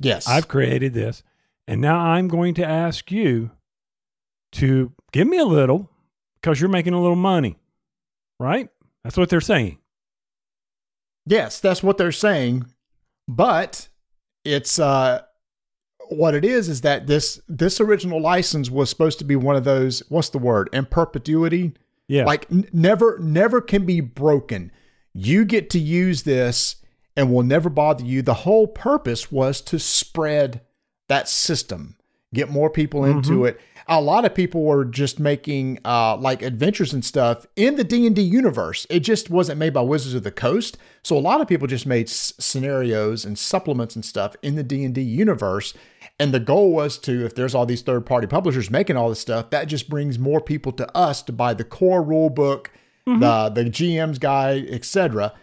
Yes. 0.00 0.26
I've 0.26 0.48
created 0.48 0.94
this. 0.94 1.22
And 1.68 1.80
now 1.80 1.98
I'm 1.98 2.28
going 2.28 2.54
to 2.54 2.66
ask 2.66 3.10
you 3.10 3.50
to 4.52 4.92
give 5.12 5.28
me 5.28 5.38
a 5.38 5.44
little 5.44 5.90
because 6.40 6.60
you're 6.60 6.70
making 6.70 6.94
a 6.94 7.00
little 7.00 7.16
money, 7.16 7.58
right? 8.40 8.68
That's 9.04 9.16
what 9.16 9.28
they're 9.28 9.40
saying. 9.40 9.78
Yes, 11.26 11.60
that's 11.60 11.82
what 11.82 11.98
they're 11.98 12.12
saying. 12.12 12.66
But 13.28 13.88
it's 14.44 14.78
uh 14.78 15.22
what 16.08 16.34
it 16.34 16.44
is 16.44 16.68
is 16.68 16.80
that 16.80 17.06
this 17.06 17.40
this 17.48 17.80
original 17.80 18.20
license 18.20 18.70
was 18.70 18.90
supposed 18.90 19.18
to 19.20 19.24
be 19.24 19.36
one 19.36 19.56
of 19.56 19.64
those 19.64 20.02
what's 20.08 20.30
the 20.30 20.38
word 20.38 20.68
in 20.72 20.84
perpetuity 20.84 21.72
Yeah. 22.12 22.24
like 22.24 22.46
n- 22.50 22.68
never 22.72 23.18
never 23.18 23.60
can 23.60 23.86
be 23.86 24.00
broken. 24.00 24.70
You 25.14 25.44
get 25.44 25.70
to 25.70 25.78
use 25.78 26.22
this 26.24 26.76
and 27.16 27.32
will 27.32 27.42
never 27.42 27.68
bother 27.68 28.04
you. 28.04 28.22
The 28.22 28.34
whole 28.34 28.66
purpose 28.66 29.32
was 29.32 29.60
to 29.62 29.78
spread 29.78 30.60
that 31.08 31.28
system 31.28 31.96
get 32.34 32.50
more 32.50 32.70
people 32.70 33.04
into 33.04 33.44
it. 33.44 33.60
A 33.88 34.00
lot 34.00 34.24
of 34.24 34.34
people 34.34 34.62
were 34.62 34.84
just 34.84 35.18
making 35.20 35.78
uh, 35.84 36.16
like 36.16 36.40
adventures 36.40 36.92
and 36.94 37.04
stuff 37.04 37.46
in 37.56 37.76
the 37.76 37.84
d&d 37.84 38.22
universe. 38.22 38.86
It 38.88 39.00
just 39.00 39.28
wasn't 39.28 39.58
made 39.58 39.74
by 39.74 39.82
wizards 39.82 40.14
of 40.14 40.22
the 40.22 40.30
coast. 40.30 40.78
So 41.02 41.16
a 41.16 41.20
lot 41.20 41.40
of 41.40 41.48
people 41.48 41.66
just 41.66 41.84
made 41.86 42.08
s- 42.08 42.32
scenarios 42.38 43.24
and 43.24 43.38
supplements 43.38 43.94
and 43.96 44.04
stuff 44.04 44.34
in 44.42 44.54
the 44.54 44.62
d&d 44.62 45.00
universe 45.00 45.74
and 46.22 46.32
the 46.32 46.40
goal 46.40 46.72
was 46.72 46.98
to 46.98 47.24
if 47.24 47.34
there's 47.34 47.54
all 47.54 47.66
these 47.66 47.82
third 47.82 48.06
party 48.06 48.26
publishers 48.26 48.70
making 48.70 48.96
all 48.96 49.08
this 49.08 49.20
stuff 49.20 49.50
that 49.50 49.64
just 49.64 49.88
brings 49.88 50.18
more 50.18 50.40
people 50.40 50.70
to 50.72 50.96
us 50.96 51.20
to 51.22 51.32
buy 51.32 51.52
the 51.52 51.64
core 51.64 52.02
rule 52.02 52.30
book 52.30 52.70
the 53.04 53.48
the 53.48 53.64
gm's 53.64 54.18
guide 54.18 54.66
etc 54.68 55.34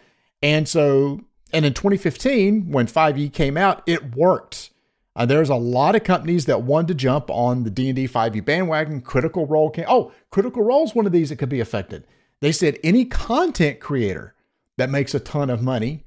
and 0.42 0.66
so 0.66 1.20
and 1.52 1.66
in 1.66 1.74
2015 1.74 2.70
when 2.70 2.86
5e 2.86 3.32
came 3.32 3.56
out 3.56 3.82
it 3.86 4.16
worked 4.16 4.70
uh, 5.16 5.26
there's 5.26 5.50
a 5.50 5.56
lot 5.56 5.96
of 5.96 6.04
companies 6.04 6.46
that 6.46 6.62
wanted 6.62 6.88
to 6.88 6.94
jump 6.94 7.28
on 7.30 7.64
the 7.64 7.70
D&D 7.70 8.06
5e 8.06 8.44
bandwagon. 8.44 9.00
Critical 9.00 9.44
Role 9.44 9.68
came. 9.68 9.84
Oh, 9.88 10.12
Critical 10.30 10.62
Role 10.62 10.84
is 10.84 10.94
one 10.94 11.04
of 11.04 11.10
these 11.10 11.30
that 11.30 11.36
could 11.36 11.48
be 11.48 11.58
affected. 11.58 12.06
They 12.40 12.52
said 12.52 12.78
any 12.84 13.04
content 13.04 13.80
creator 13.80 14.36
that 14.78 14.88
makes 14.88 15.12
a 15.12 15.20
ton 15.20 15.50
of 15.50 15.62
money 15.62 16.04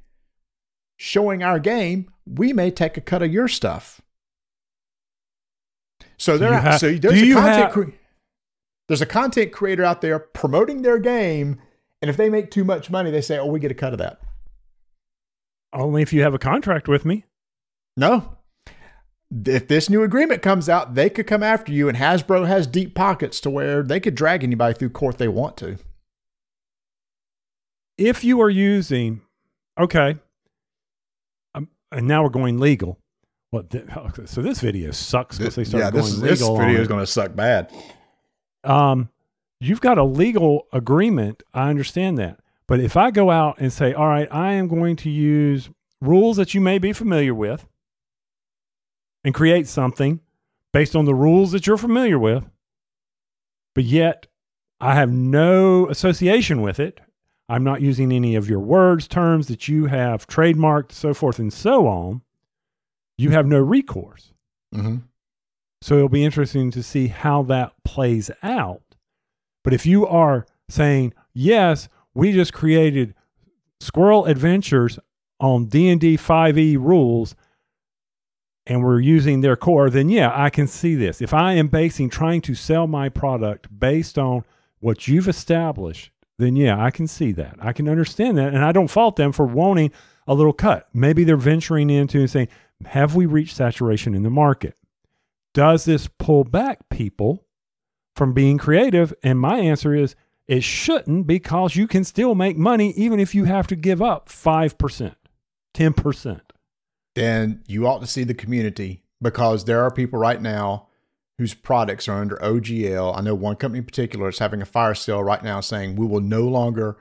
showing 0.95 1.43
our 1.43 1.59
game, 1.59 2.09
we 2.25 2.53
may 2.53 2.71
take 2.71 2.95
a 2.95 3.01
cut 3.01 3.21
of 3.21 3.31
your 3.31 3.47
stuff. 3.47 4.01
So 6.17 6.37
there, 6.37 6.53
have- 6.59 6.79
so 6.79 6.91
there's 6.93 7.21
a 7.21 7.33
content 7.33 7.55
have- 7.57 7.71
cre- 7.71 7.89
there's 8.87 9.01
a 9.01 9.05
content 9.05 9.51
creator 9.51 9.83
out 9.83 10.01
there 10.01 10.19
promoting 10.19 10.81
their 10.81 10.99
game, 10.99 11.59
and 12.01 12.09
if 12.09 12.17
they 12.17 12.29
make 12.29 12.51
too 12.51 12.63
much 12.63 12.89
money, 12.89 13.11
they 13.11 13.21
say, 13.21 13.37
"Oh, 13.37 13.45
we 13.47 13.59
get 13.59 13.71
a 13.71 13.75
cut 13.75 13.93
of 13.93 13.99
that." 13.99 14.19
Only 15.71 16.01
if 16.01 16.13
you 16.13 16.21
have 16.21 16.33
a 16.33 16.39
contract 16.39 16.87
with 16.87 17.03
me. 17.05 17.23
No. 17.97 18.37
If 19.45 19.67
this 19.67 19.89
new 19.89 20.03
agreement 20.03 20.43
comes 20.43 20.69
out, 20.69 20.93
they 20.93 21.09
could 21.09 21.25
come 21.25 21.41
after 21.41 21.71
you, 21.71 21.87
and 21.89 21.97
Hasbro 21.97 22.45
has 22.47 22.67
deep 22.67 22.93
pockets 22.93 23.39
to 23.41 23.49
where 23.49 23.81
they 23.81 23.99
could 23.99 24.13
drag 24.13 24.43
anybody 24.43 24.77
through 24.77 24.91
court 24.91 25.17
they 25.17 25.27
want 25.27 25.57
to. 25.57 25.77
If 27.97 28.23
you 28.23 28.41
are 28.41 28.49
using, 28.49 29.21
okay, 29.79 30.17
um, 31.55 31.69
and 31.91 32.07
now 32.07 32.23
we're 32.23 32.29
going 32.29 32.59
legal. 32.59 32.99
Well, 33.53 33.61
th- 33.61 33.85
so 34.25 34.41
this 34.41 34.59
video 34.59 34.89
sucks 34.89 35.37
because 35.37 35.55
they 35.55 35.63
started 35.63 35.93
going 35.93 36.21
legal. 36.21 36.57
on 36.57 36.69
it. 36.71 36.87
going 36.87 36.99
to 36.99 37.07
suck 37.07 37.35
bad. 37.35 37.71
um, 38.63 39.09
you've 39.59 39.79
got 39.79 39.99
a 39.99 40.03
legal 40.03 40.67
agreement. 40.73 41.43
I 41.53 41.69
understand 41.69 42.17
that. 42.17 42.39
But 42.65 42.79
if 42.79 42.97
I 42.97 43.11
go 43.11 43.29
out 43.29 43.59
and 43.59 43.71
say, 43.71 43.93
all 43.93 44.07
right, 44.07 44.27
I 44.31 44.53
am 44.53 44.67
going 44.67 44.95
to 44.97 45.09
use 45.11 45.69
rules 46.01 46.37
that 46.37 46.55
you 46.55 46.61
may 46.61 46.79
be 46.79 46.93
familiar 46.93 47.35
with 47.35 47.67
and 49.23 49.35
create 49.35 49.67
something 49.67 50.19
based 50.71 50.95
on 50.95 51.05
the 51.05 51.13
rules 51.13 51.51
that 51.51 51.67
you're 51.67 51.77
familiar 51.77 52.17
with, 52.17 52.49
but 53.75 53.83
yet 53.83 54.25
I 54.81 54.95
have 54.95 55.11
no 55.11 55.87
association 55.89 56.63
with 56.63 56.79
it. 56.79 57.01
I'm 57.47 57.63
not 57.63 57.81
using 57.81 58.11
any 58.11 58.33
of 58.33 58.49
your 58.49 58.61
words, 58.61 59.07
terms 59.07 59.47
that 59.49 59.67
you 59.67 59.85
have 59.85 60.25
trademarked, 60.25 60.91
so 60.91 61.13
forth 61.13 61.37
and 61.37 61.53
so 61.53 61.85
on. 61.85 62.23
You 63.17 63.31
have 63.31 63.45
no 63.45 63.59
recourse. 63.59 64.33
Mm-hmm. 64.73 64.97
So 65.81 65.95
it'll 65.95 66.09
be 66.09 66.23
interesting 66.23 66.71
to 66.71 66.81
see 66.81 67.07
how 67.07 67.43
that 67.43 67.73
plays 67.83 68.31
out. 68.41 68.81
But 69.63 69.73
if 69.73 69.85
you 69.85 70.07
are 70.07 70.45
saying, 70.69 71.13
yes, 71.33 71.89
we 72.13 72.31
just 72.31 72.53
created 72.53 73.13
Squirrel 73.79 74.25
Adventures 74.25 74.97
on 75.39 75.65
D&D 75.65 76.17
5e 76.17 76.77
rules 76.77 77.35
and 78.65 78.81
we're 78.81 79.01
using 79.01 79.41
their 79.41 79.57
core, 79.57 79.89
then 79.89 80.07
yeah, 80.07 80.31
I 80.33 80.49
can 80.49 80.67
see 80.67 80.95
this. 80.95 81.21
If 81.21 81.33
I 81.33 81.53
am 81.53 81.67
basing 81.67 82.09
trying 82.09 82.41
to 82.41 82.55
sell 82.55 82.87
my 82.87 83.09
product 83.09 83.67
based 83.77 84.17
on 84.17 84.45
what 84.79 85.07
you've 85.07 85.27
established, 85.27 86.11
then 86.37 86.55
yeah, 86.55 86.81
I 86.81 86.91
can 86.91 87.07
see 87.07 87.33
that. 87.33 87.57
I 87.59 87.73
can 87.73 87.89
understand 87.89 88.37
that 88.37 88.53
and 88.53 88.63
I 88.63 88.71
don't 88.71 88.89
fault 88.89 89.17
them 89.17 89.33
for 89.33 89.45
wanting 89.45 89.91
a 90.27 90.33
little 90.33 90.53
cut. 90.53 90.87
Maybe 90.93 91.23
they're 91.25 91.35
venturing 91.35 91.89
into 91.89 92.19
and 92.19 92.29
saying, 92.29 92.47
have 92.85 93.15
we 93.15 93.25
reached 93.25 93.55
saturation 93.55 94.15
in 94.15 94.23
the 94.23 94.29
market? 94.29 94.75
does 95.53 95.85
this 95.85 96.07
pull 96.07 96.43
back 96.43 96.89
people 96.89 97.45
from 98.15 98.33
being 98.33 98.57
creative? 98.57 99.13
And 99.23 99.39
my 99.39 99.59
answer 99.59 99.95
is 99.95 100.15
it 100.47 100.63
shouldn't 100.63 101.27
because 101.27 101.75
you 101.75 101.87
can 101.87 102.03
still 102.03 102.35
make 102.35 102.57
money 102.57 102.91
even 102.91 103.19
if 103.19 103.33
you 103.33 103.45
have 103.45 103.67
to 103.67 103.75
give 103.75 104.01
up 104.01 104.27
5%, 104.27 105.15
10%. 105.73 106.41
Then 107.15 107.63
you 107.67 107.87
ought 107.87 108.01
to 108.01 108.07
see 108.07 108.23
the 108.23 108.33
community 108.33 109.03
because 109.21 109.65
there 109.65 109.83
are 109.83 109.91
people 109.91 110.19
right 110.19 110.41
now 110.41 110.87
whose 111.37 111.53
products 111.53 112.07
are 112.07 112.19
under 112.19 112.35
OGL. 112.37 113.17
I 113.17 113.21
know 113.21 113.35
one 113.35 113.55
company 113.55 113.79
in 113.79 113.85
particular 113.85 114.29
is 114.29 114.39
having 114.39 114.61
a 114.61 114.65
fire 114.65 114.95
sale 114.95 115.23
right 115.23 115.43
now 115.43 115.61
saying 115.61 115.95
we 115.95 116.05
will 116.05 116.21
no 116.21 116.41
longer 116.41 116.97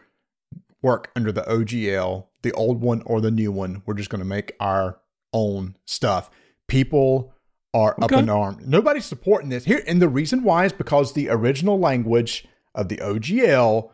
work 0.83 1.11
under 1.16 1.33
the 1.33 1.42
OGL, 1.42 2.27
the 2.42 2.53
old 2.53 2.81
one 2.81 3.03
or 3.07 3.21
the 3.21 3.31
new 3.31 3.53
one. 3.53 3.83
We're 3.87 3.95
just 3.95 4.11
going 4.11 4.21
to 4.21 4.27
make 4.27 4.55
our 4.61 4.99
own 5.33 5.77
stuff. 5.85 6.31
People 6.68 7.33
are 7.75 7.95
up 8.03 8.12
Okay. 8.12 8.18
in 8.18 8.29
arms. 8.29 8.66
Nobody's 8.66 9.05
supporting 9.07 9.49
this 9.49 9.64
here, 9.64 9.83
and 9.87 10.01
the 10.01 10.09
reason 10.09 10.42
why 10.45 10.66
is 10.66 10.73
because 10.73 11.12
the 11.12 11.29
original 11.31 11.79
language 11.79 12.47
of 12.75 12.88
the 12.88 12.99
OGL, 12.99 13.90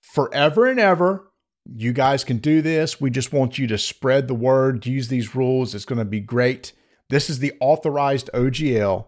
forever 0.00 0.66
and 0.66 0.78
ever, 0.80 1.30
you 1.64 1.92
guys 1.92 2.24
can 2.24 2.38
do 2.38 2.60
this. 2.60 3.00
We 3.00 3.10
just 3.10 3.32
want 3.32 3.58
you 3.58 3.66
to 3.68 3.78
spread 3.78 4.28
the 4.28 4.34
word, 4.34 4.84
use 4.86 5.08
these 5.08 5.34
rules. 5.34 5.74
It's 5.74 5.84
going 5.84 5.98
to 5.98 6.04
be 6.04 6.20
great. 6.20 6.72
This 7.08 7.30
is 7.30 7.38
the 7.38 7.52
authorized 7.60 8.28
OGL. 8.34 9.06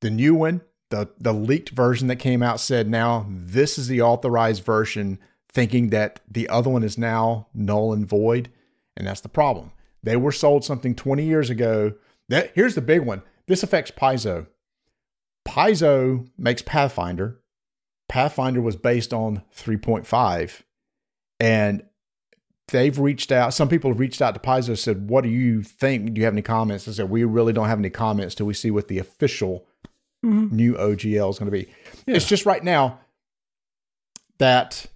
The 0.00 0.10
new 0.10 0.34
one, 0.34 0.62
the 0.90 1.10
the 1.20 1.32
leaked 1.32 1.70
version 1.70 2.08
that 2.08 2.16
came 2.16 2.42
out 2.42 2.58
said 2.60 2.88
now 2.88 3.26
this 3.28 3.78
is 3.78 3.86
the 3.88 4.00
authorized 4.02 4.64
version, 4.64 5.18
thinking 5.52 5.90
that 5.90 6.20
the 6.28 6.48
other 6.48 6.70
one 6.70 6.82
is 6.82 6.98
now 6.98 7.48
null 7.54 7.92
and 7.92 8.06
void, 8.06 8.50
and 8.96 9.06
that's 9.06 9.20
the 9.20 9.28
problem. 9.28 9.72
They 10.02 10.16
were 10.16 10.32
sold 10.32 10.64
something 10.64 10.94
20 10.94 11.24
years 11.24 11.50
ago. 11.50 11.92
That 12.28 12.52
here's 12.54 12.74
the 12.74 12.80
big 12.80 13.02
one. 13.02 13.22
This 13.46 13.62
affects 13.62 13.90
Paizo. 13.90 14.46
Paizo 15.46 16.28
makes 16.38 16.62
Pathfinder. 16.62 17.40
Pathfinder 18.08 18.60
was 18.60 18.76
based 18.76 19.12
on 19.12 19.42
3.5, 19.56 20.62
and 21.40 21.82
they've 22.68 22.98
reached 22.98 23.32
out. 23.32 23.54
Some 23.54 23.68
people 23.68 23.90
have 23.90 24.00
reached 24.00 24.22
out 24.22 24.34
to 24.34 24.40
Paizo 24.40 24.76
said, 24.76 25.08
"What 25.08 25.24
do 25.24 25.30
you 25.30 25.62
think? 25.62 26.14
Do 26.14 26.20
you 26.20 26.24
have 26.24 26.34
any 26.34 26.42
comments?" 26.42 26.86
I 26.86 26.92
said, 26.92 27.10
"We 27.10 27.24
really 27.24 27.52
don't 27.52 27.68
have 27.68 27.78
any 27.78 27.90
comments 27.90 28.34
till 28.34 28.46
we 28.46 28.54
see 28.54 28.70
what 28.70 28.88
the 28.88 28.98
official 28.98 29.66
mm-hmm. 30.24 30.54
new 30.54 30.74
OGL 30.74 31.30
is 31.30 31.38
going 31.38 31.50
to 31.50 31.56
be." 31.56 31.68
It's 32.06 32.26
just 32.26 32.46
right 32.46 32.62
now 32.62 33.00
that 34.38 34.86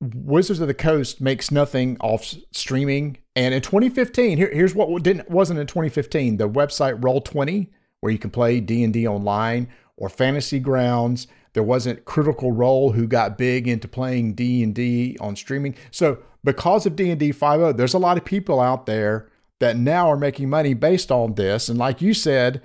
Wizards 0.00 0.60
of 0.60 0.68
the 0.68 0.74
Coast 0.74 1.20
makes 1.20 1.50
nothing 1.50 1.96
off 2.00 2.34
streaming. 2.52 3.18
And 3.36 3.54
in 3.54 3.60
2015, 3.60 4.38
here, 4.38 4.50
here's 4.52 4.74
what 4.74 5.02
didn't 5.02 5.30
wasn't 5.30 5.60
in 5.60 5.66
2015: 5.66 6.38
the 6.38 6.48
website 6.48 7.00
Roll20, 7.00 7.68
where 8.00 8.10
you 8.10 8.18
can 8.18 8.30
play 8.30 8.60
D 8.60 8.82
and 8.82 8.92
D 8.92 9.06
online, 9.06 9.68
or 9.96 10.08
Fantasy 10.08 10.58
Grounds. 10.58 11.28
There 11.52 11.62
wasn't 11.62 12.04
Critical 12.04 12.52
Role, 12.52 12.92
who 12.92 13.06
got 13.06 13.38
big 13.38 13.68
into 13.68 13.88
playing 13.88 14.34
D 14.34 14.62
and 14.62 14.74
D 14.74 15.16
on 15.20 15.36
streaming. 15.36 15.74
So 15.90 16.18
because 16.42 16.86
of 16.86 16.96
D 16.96 17.10
and 17.10 17.20
D 17.20 17.30
5.0, 17.30 17.76
there's 17.76 17.94
a 17.94 17.98
lot 17.98 18.18
of 18.18 18.24
people 18.24 18.60
out 18.60 18.86
there 18.86 19.28
that 19.58 19.76
now 19.76 20.10
are 20.10 20.18
making 20.18 20.50
money 20.50 20.74
based 20.74 21.10
on 21.10 21.34
this. 21.34 21.68
And 21.68 21.78
like 21.78 22.02
you 22.02 22.12
said, 22.12 22.62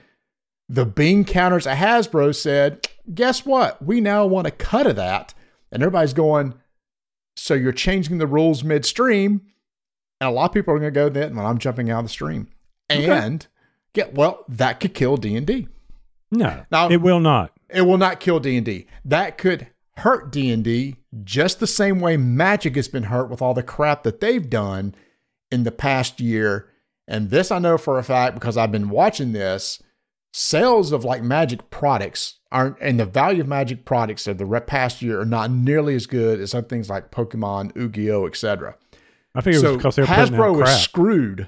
the 0.68 0.86
bean 0.86 1.24
counters 1.24 1.66
at 1.66 1.78
Hasbro 1.78 2.36
said, 2.36 2.88
guess 3.14 3.46
what? 3.46 3.82
We 3.82 4.02
now 4.02 4.26
want 4.26 4.48
a 4.48 4.52
cut 4.52 4.88
of 4.88 4.98
that. 4.98 5.34
And 5.72 5.82
everybody's 5.82 6.14
going, 6.14 6.54
so 7.36 7.54
you're 7.54 7.72
changing 7.72 8.18
the 8.18 8.28
rules 8.28 8.64
midstream. 8.64 9.42
And 10.22 10.30
a 10.30 10.32
lot 10.32 10.46
of 10.52 10.54
people 10.54 10.74
are 10.74 10.80
going 10.80 10.94
to 10.94 10.98
go 10.98 11.10
then, 11.10 11.36
when 11.36 11.46
I'm 11.46 11.58
jumping 11.58 11.90
out 11.90 12.00
of 12.00 12.06
the 12.06 12.10
stream. 12.10 12.48
And 12.90 13.48
get 13.94 14.14
well, 14.14 14.46
that 14.48 14.80
could 14.80 14.94
kill 14.94 15.18
D 15.18 15.36
and 15.36 15.48
D. 15.48 15.68
No, 16.30 16.64
Now- 16.72 16.90
it 16.90 17.02
will 17.02 17.20
not. 17.20 17.52
It 17.70 17.82
will 17.82 17.98
not 17.98 18.20
kill 18.20 18.40
D 18.40 18.56
and 18.58 18.66
D. 18.66 18.86
That 19.04 19.38
could 19.38 19.68
hurt 19.98 20.32
D 20.32 20.52
and 20.52 20.64
D 20.64 20.98
just 21.24 21.60
the 21.60 21.68
same 21.68 22.00
way 22.00 22.18
Magic 22.18 22.76
has 22.76 22.88
been 22.88 23.04
hurt 23.04 23.30
with 23.30 23.42
all 23.42 23.54
the 23.54 23.64
crap 23.64 24.04
that 24.04 24.20
they've 24.20 24.50
done 24.50 24.94
in 25.52 25.64
the 25.64 25.72
past 25.72 26.20
year. 26.20 26.70
And 27.08 27.30
this 27.30 27.50
I 27.52 27.60
know 27.60 27.78
for 27.78 27.98
a 27.98 28.04
fact 28.04 28.36
because 28.36 28.58
I've 28.58 28.72
been 28.72 28.90
watching 28.90 29.32
this. 29.34 29.82
Sales 30.34 30.92
of 30.94 31.04
like 31.04 31.24
Magic 31.24 31.70
products 31.72 32.40
aren't, 32.52 32.78
and 32.80 33.00
the 33.00 33.06
value 33.06 33.42
of 33.42 33.48
Magic 33.48 33.84
products 33.86 34.28
of 34.28 34.38
the 34.38 34.62
past 34.62 35.02
year 35.02 35.20
are 35.22 35.26
not 35.26 35.52
nearly 35.52 35.96
as 35.96 36.06
good 36.06 36.40
as 36.40 36.52
some 36.52 36.66
things 36.66 36.90
like 36.90 37.12
Pokemon, 37.12 37.76
Yu-Gi-Oh, 37.76 38.28
etc. 38.28 38.76
I 39.36 39.42
think 39.42 39.56
it 39.56 39.60
was 39.60 39.62
So 39.62 39.78
because 39.78 39.96
they 39.96 40.02
were 40.04 40.08
Hasbro 40.08 40.52
was 40.60 40.70
crap. 40.70 40.80
screwed 40.80 41.48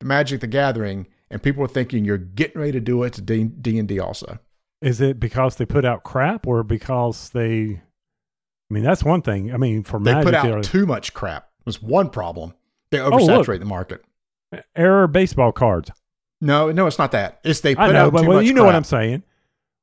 the 0.00 0.06
Magic 0.06 0.40
the 0.40 0.46
Gathering, 0.46 1.06
and 1.30 1.42
people 1.42 1.62
were 1.62 1.68
thinking 1.68 2.04
you're 2.04 2.18
getting 2.18 2.60
ready 2.60 2.72
to 2.72 2.80
do 2.80 3.02
it 3.02 3.12
to 3.14 3.20
D 3.22 3.78
and 3.78 3.88
D 3.88 3.98
also. 3.98 4.38
Is 4.82 5.00
it 5.00 5.18
because 5.18 5.56
they 5.56 5.64
put 5.64 5.84
out 5.84 6.02
crap 6.04 6.46
or 6.46 6.62
because 6.62 7.30
they? 7.30 7.80
I 8.70 8.74
mean, 8.74 8.82
that's 8.84 9.04
one 9.04 9.22
thing. 9.22 9.52
I 9.52 9.56
mean, 9.56 9.82
for 9.82 9.98
They 10.00 10.12
Magic, 10.12 10.24
put 10.26 10.34
out 10.34 10.44
they're- 10.44 10.62
too 10.62 10.86
much 10.86 11.14
crap. 11.14 11.48
Was 11.64 11.80
one 11.82 12.10
problem. 12.10 12.54
They 12.90 13.00
Oh, 13.00 13.08
look. 13.08 13.20
oversaturate 13.20 13.58
the 13.60 13.64
market. 13.64 14.04
error 14.76 15.06
baseball 15.08 15.52
cards. 15.52 15.90
No, 16.40 16.70
no, 16.70 16.86
it's 16.86 16.98
not 16.98 17.10
that. 17.12 17.40
It's 17.42 17.60
they 17.60 17.72
I 17.72 17.86
put 17.86 17.92
know, 17.94 18.06
out 18.06 18.12
but 18.12 18.22
too 18.22 18.28
well, 18.28 18.38
much 18.38 18.46
you 18.46 18.52
know 18.52 18.64
what. 18.64 18.74
I'm 18.74 18.84
saying. 18.84 19.22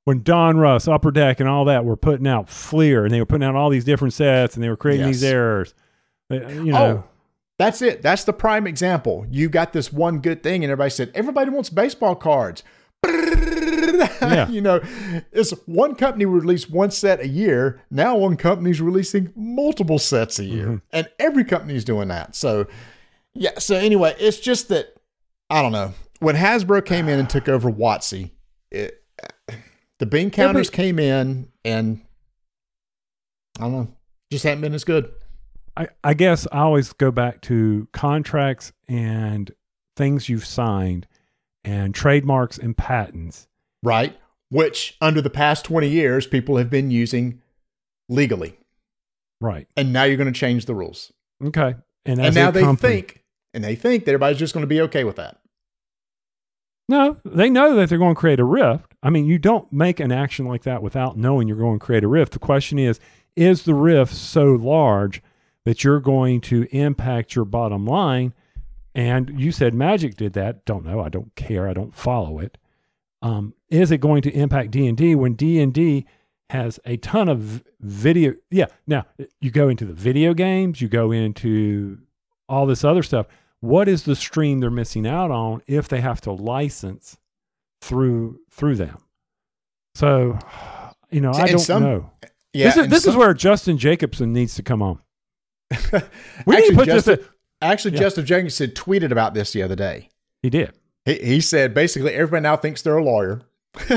When 0.04 0.22
Donruss, 0.22 0.92
Upper 0.92 1.12
Deck, 1.12 1.40
and 1.40 1.48
all 1.50 1.66
that 1.66 1.86
were 1.86 1.96
putting 1.98 2.28
out 2.28 2.50
Fleer, 2.50 3.04
and 3.06 3.14
they 3.14 3.20
were 3.20 3.26
putting 3.26 3.48
out 3.48 3.56
all 3.56 3.70
these 3.70 3.84
different 3.86 4.14
sets, 4.14 4.56
and 4.56 4.64
they 4.64 4.70
were 4.70 4.78
creating 4.78 5.06
these 5.08 5.24
errors. 5.24 5.74
Uh, 6.32 6.36
you 6.48 6.60
oh, 6.74 6.78
know, 6.78 7.04
Oh, 7.04 7.04
that's 7.62 7.82
it. 7.82 8.02
That's 8.02 8.24
the 8.24 8.34
prime 8.34 8.66
example. 8.68 9.26
You 9.30 9.48
got 9.50 9.72
this 9.74 9.94
one 9.94 10.20
good 10.20 10.42
thing, 10.44 10.64
and 10.64 10.72
everybody 10.72 10.90
said 10.90 11.12
everybody 11.16 11.50
wants 11.52 11.70
baseball 11.70 12.16
cards. 12.16 12.64
Yeah. 14.22 14.48
you 14.50 14.62
know, 14.62 14.80
it's 15.32 15.52
one 15.66 15.96
company 15.96 16.26
would 16.26 16.44
release 16.44 16.70
one 16.70 16.92
set 16.92 17.20
a 17.20 17.28
year. 17.28 17.82
Now 17.90 18.16
one 18.18 18.38
company's 18.38 18.80
releasing 18.80 19.34
multiple 19.36 19.98
sets 20.00 20.38
a 20.40 20.44
year, 20.46 20.66
Mm-hmm. 20.68 20.76
and 20.94 21.10
every 21.20 21.44
company's 21.44 21.84
doing 21.84 22.08
that. 22.10 22.36
So, 22.36 22.68
yeah. 23.34 23.58
So 23.60 23.76
anyway, 23.76 24.16
it's 24.20 24.40
just 24.40 24.70
that 24.70 24.96
I 25.50 25.62
don't 25.62 25.72
know 25.72 25.94
when 26.20 26.36
Hasbro 26.36 26.86
came 26.86 27.10
in 27.10 27.20
and 27.20 27.30
took 27.30 27.50
over 27.50 27.72
WotC, 27.72 28.30
it, 28.70 29.04
the 30.00 30.06
bean 30.06 30.30
counters 30.30 30.70
came 30.70 31.00
in, 31.00 31.50
and 31.66 32.02
I 33.60 33.64
don't 33.64 33.72
know, 33.72 33.88
just 34.32 34.44
hadn't 34.44 34.62
been 34.62 34.74
as 34.76 34.84
good. 34.84 35.12
I, 35.78 35.88
I 36.04 36.14
guess 36.14 36.48
I 36.52 36.60
always 36.60 36.94
go 36.94 37.12
back 37.12 37.42
to 37.42 37.88
contracts 37.94 38.74
and 38.88 39.52
things 39.96 40.30
you've 40.30 40.46
signed, 40.46 41.08
and 41.64 41.94
trademarks 41.94 42.58
and 42.58 42.76
patents. 42.76 43.48
right? 43.84 44.18
Which 44.50 44.98
under 45.00 45.22
the 45.22 45.30
past 45.30 45.64
20 45.66 45.88
years, 45.88 46.28
people 46.28 46.58
have 46.58 46.70
been 46.70 46.92
using 46.92 47.42
legally. 48.10 48.58
Right. 49.40 49.68
And 49.78 49.94
now 49.94 50.04
you're 50.04 50.18
going 50.18 50.32
to 50.32 50.38
change 50.38 50.66
the 50.66 50.76
rules. 50.76 51.14
Okay. 51.44 51.76
And, 52.06 52.20
And 52.20 52.36
now 52.36 52.52
they 52.52 52.62
company- 52.62 52.90
think, 53.02 53.24
and 53.54 53.64
they 53.64 53.76
think 53.76 54.06
that 54.06 54.12
everybody's 54.12 54.40
just 54.40 54.54
going 54.54 54.64
to 54.64 54.68
be 54.68 54.82
okay 54.82 55.04
with 55.04 55.16
that. 55.18 55.38
No, 56.90 57.18
they 57.24 57.50
know 57.50 57.76
that 57.76 57.88
they're 57.90 57.98
going 57.98 58.16
to 58.16 58.20
create 58.20 58.40
a 58.40 58.44
rift. 58.44 58.94
I 59.02 59.10
mean, 59.10 59.26
you 59.26 59.40
don't 59.40 59.72
make 59.72 60.00
an 60.00 60.12
action 60.12 60.46
like 60.46 60.64
that 60.64 60.84
without 60.84 61.18
knowing 61.18 61.48
you're 61.48 61.58
going 61.58 61.80
to 61.80 61.86
create 61.86 62.04
a 62.04 62.08
rift. 62.08 62.34
The 62.34 62.40
question 62.40 62.78
is, 62.78 63.00
is 63.36 63.64
the 63.64 63.74
rift 63.74 64.14
so 64.14 64.46
large 64.54 65.22
that 65.66 65.84
you're 65.84 66.00
going 66.00 66.42
to 66.42 66.64
impact 66.76 67.36
your 67.36 67.46
bottom 67.46 67.86
line? 67.86 68.34
And 68.94 69.40
you 69.40 69.52
said 69.52 69.74
Magic 69.74 70.16
did 70.16 70.34
that. 70.34 70.66
Don't 70.66 70.86
know. 70.86 71.00
I 71.02 71.10
don't 71.10 71.34
care. 71.36 71.68
I 71.68 71.74
don't 71.74 71.96
follow 71.96 72.40
it. 72.40 72.58
Um, 73.22 73.54
is 73.70 73.92
it 73.92 74.00
going 74.00 74.22
to 74.24 74.32
impact 74.32 74.72
D 74.72 74.88
and 74.88 74.98
D 74.98 75.16
when 75.16 75.34
D 75.36 75.60
and 75.62 75.74
D 75.74 76.06
has 76.50 76.80
a 76.86 76.98
ton 76.98 77.30
of 77.30 77.64
video? 77.80 78.34
Yeah. 78.50 78.66
Now 78.88 79.06
you 79.40 79.52
go 79.52 79.70
into 79.70 79.86
the 79.86 79.94
video 79.94 80.34
games. 80.34 80.82
You 80.82 80.90
go 80.90 81.12
into 81.12 82.00
all 82.50 82.66
this 82.66 82.84
other 82.84 83.02
stuff 83.04 83.28
what 83.62 83.88
is 83.88 84.04
the 84.04 84.16
stream 84.16 84.60
they're 84.60 84.70
missing 84.72 85.08
out 85.08 85.32
on 85.32 85.62
if 85.68 85.88
they 85.88 86.02
have 86.02 86.20
to 86.20 86.32
license 86.32 87.18
through 87.80 88.38
through 88.50 88.76
them 88.76 88.98
so 89.96 90.38
you 91.12 91.22
know 91.22 91.32
i 91.32 91.46
don't 91.48 91.60
some- 91.60 91.84
know 91.84 92.10
Yeah. 92.54 92.66
this 92.66 92.78
is 92.78 92.88
this 92.90 93.08
is 93.08 93.16
where 93.16 93.34
justin 93.34 93.78
jacobson 93.78 94.34
needs 94.34 94.56
to 94.56 94.64
come 94.64 94.82
on 94.82 95.00
we 96.46 96.58
actually, 96.58 96.76
put 96.76 96.86
Justin, 96.86 97.16
this 97.18 97.28
actually 97.62 97.94
Yeah. 97.94 98.00
Justin 98.00 98.26
Jacobson 98.26 98.72
tweeted 98.72 99.12
about 99.12 99.34
this 99.34 99.54
the 99.54 99.64
other 99.64 99.76
day. 99.76 100.10
he 100.42 100.50
did 100.50 100.74
He, 101.06 101.16
he 101.16 101.42
said 101.42 101.74
basically 101.74 102.14
everybody 102.14 102.44
now 102.44 102.58
thinks 102.58 102.82
they're 102.82 102.98
a 102.98 103.04
lawyer. 103.04 103.42